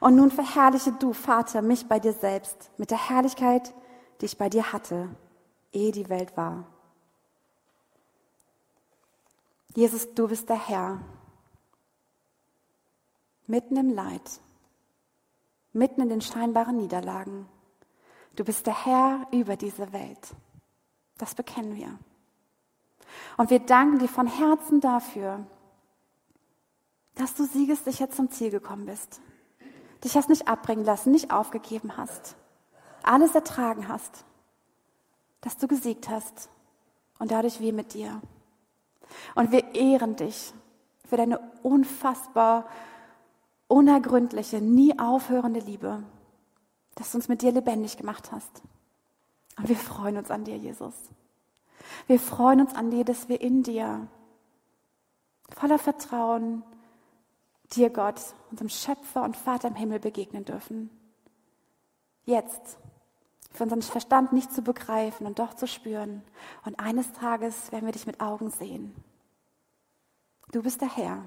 Und 0.00 0.16
nun 0.16 0.30
verherrliche 0.30 0.92
du, 0.92 1.12
Vater, 1.12 1.62
mich 1.62 1.88
bei 1.88 2.00
dir 2.00 2.12
selbst 2.12 2.70
mit 2.76 2.90
der 2.90 3.08
Herrlichkeit, 3.08 3.72
die 4.20 4.26
ich 4.26 4.38
bei 4.38 4.48
dir 4.48 4.72
hatte, 4.72 5.08
ehe 5.72 5.92
die 5.92 6.08
Welt 6.08 6.36
war. 6.36 6.64
Jesus, 9.74 10.14
du 10.14 10.28
bist 10.28 10.48
der 10.48 10.68
Herr. 10.68 11.00
Mitten 13.46 13.76
im 13.76 13.90
Leid, 13.90 14.40
mitten 15.72 16.02
in 16.02 16.08
den 16.08 16.20
scheinbaren 16.20 16.76
Niederlagen. 16.76 17.48
Du 18.36 18.44
bist 18.44 18.66
der 18.66 18.84
Herr 18.84 19.26
über 19.32 19.56
diese 19.56 19.92
Welt. 19.92 20.34
Das 21.18 21.34
bekennen 21.34 21.74
wir. 21.74 21.98
Und 23.36 23.50
wir 23.50 23.58
danken 23.58 23.98
dir 23.98 24.08
von 24.08 24.26
Herzen 24.26 24.80
dafür, 24.80 25.44
dass 27.16 27.34
du 27.34 27.44
siegessicher 27.44 28.08
zum 28.10 28.30
Ziel 28.30 28.50
gekommen 28.50 28.86
bist 28.86 29.20
dich 30.04 30.16
hast 30.16 30.28
nicht 30.28 30.48
abbringen 30.48 30.84
lassen, 30.84 31.10
nicht 31.10 31.30
aufgegeben 31.30 31.96
hast, 31.96 32.36
alles 33.02 33.34
ertragen 33.34 33.88
hast, 33.88 34.24
dass 35.40 35.56
du 35.56 35.66
gesiegt 35.68 36.08
hast 36.08 36.48
und 37.18 37.30
dadurch 37.30 37.60
wir 37.60 37.72
mit 37.72 37.94
dir. 37.94 38.20
Und 39.34 39.52
wir 39.52 39.74
ehren 39.74 40.16
dich 40.16 40.52
für 41.08 41.16
deine 41.16 41.40
unfassbar 41.62 42.66
unergründliche, 43.68 44.60
nie 44.60 44.98
aufhörende 44.98 45.60
Liebe, 45.60 46.02
dass 46.94 47.12
du 47.12 47.18
uns 47.18 47.28
mit 47.28 47.42
dir 47.42 47.52
lebendig 47.52 47.96
gemacht 47.96 48.32
hast. 48.32 48.62
Und 49.56 49.68
wir 49.68 49.76
freuen 49.76 50.16
uns 50.16 50.30
an 50.30 50.44
dir, 50.44 50.56
Jesus. 50.56 50.94
Wir 52.06 52.18
freuen 52.18 52.60
uns 52.60 52.74
an 52.74 52.90
dir, 52.90 53.04
dass 53.04 53.28
wir 53.28 53.40
in 53.40 53.62
dir 53.62 54.06
voller 55.50 55.78
Vertrauen 55.78 56.62
dir, 57.72 57.90
Gott, 57.90 58.20
unserem 58.50 58.68
Schöpfer 58.68 59.22
und 59.22 59.36
Vater 59.36 59.68
im 59.68 59.74
Himmel 59.74 60.00
begegnen 60.00 60.44
dürfen. 60.44 60.90
Jetzt, 62.24 62.78
für 63.52 63.64
unseren 63.64 63.82
Verstand 63.82 64.32
nicht 64.32 64.52
zu 64.52 64.62
begreifen 64.62 65.26
und 65.26 65.38
doch 65.38 65.54
zu 65.54 65.66
spüren. 65.66 66.22
Und 66.64 66.78
eines 66.78 67.12
Tages 67.12 67.72
werden 67.72 67.86
wir 67.86 67.92
dich 67.92 68.06
mit 68.06 68.20
Augen 68.20 68.50
sehen. 68.50 68.94
Du 70.52 70.62
bist 70.62 70.80
der 70.80 70.96
Herr. 70.96 71.24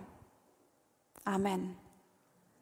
Amen. 1.26 1.78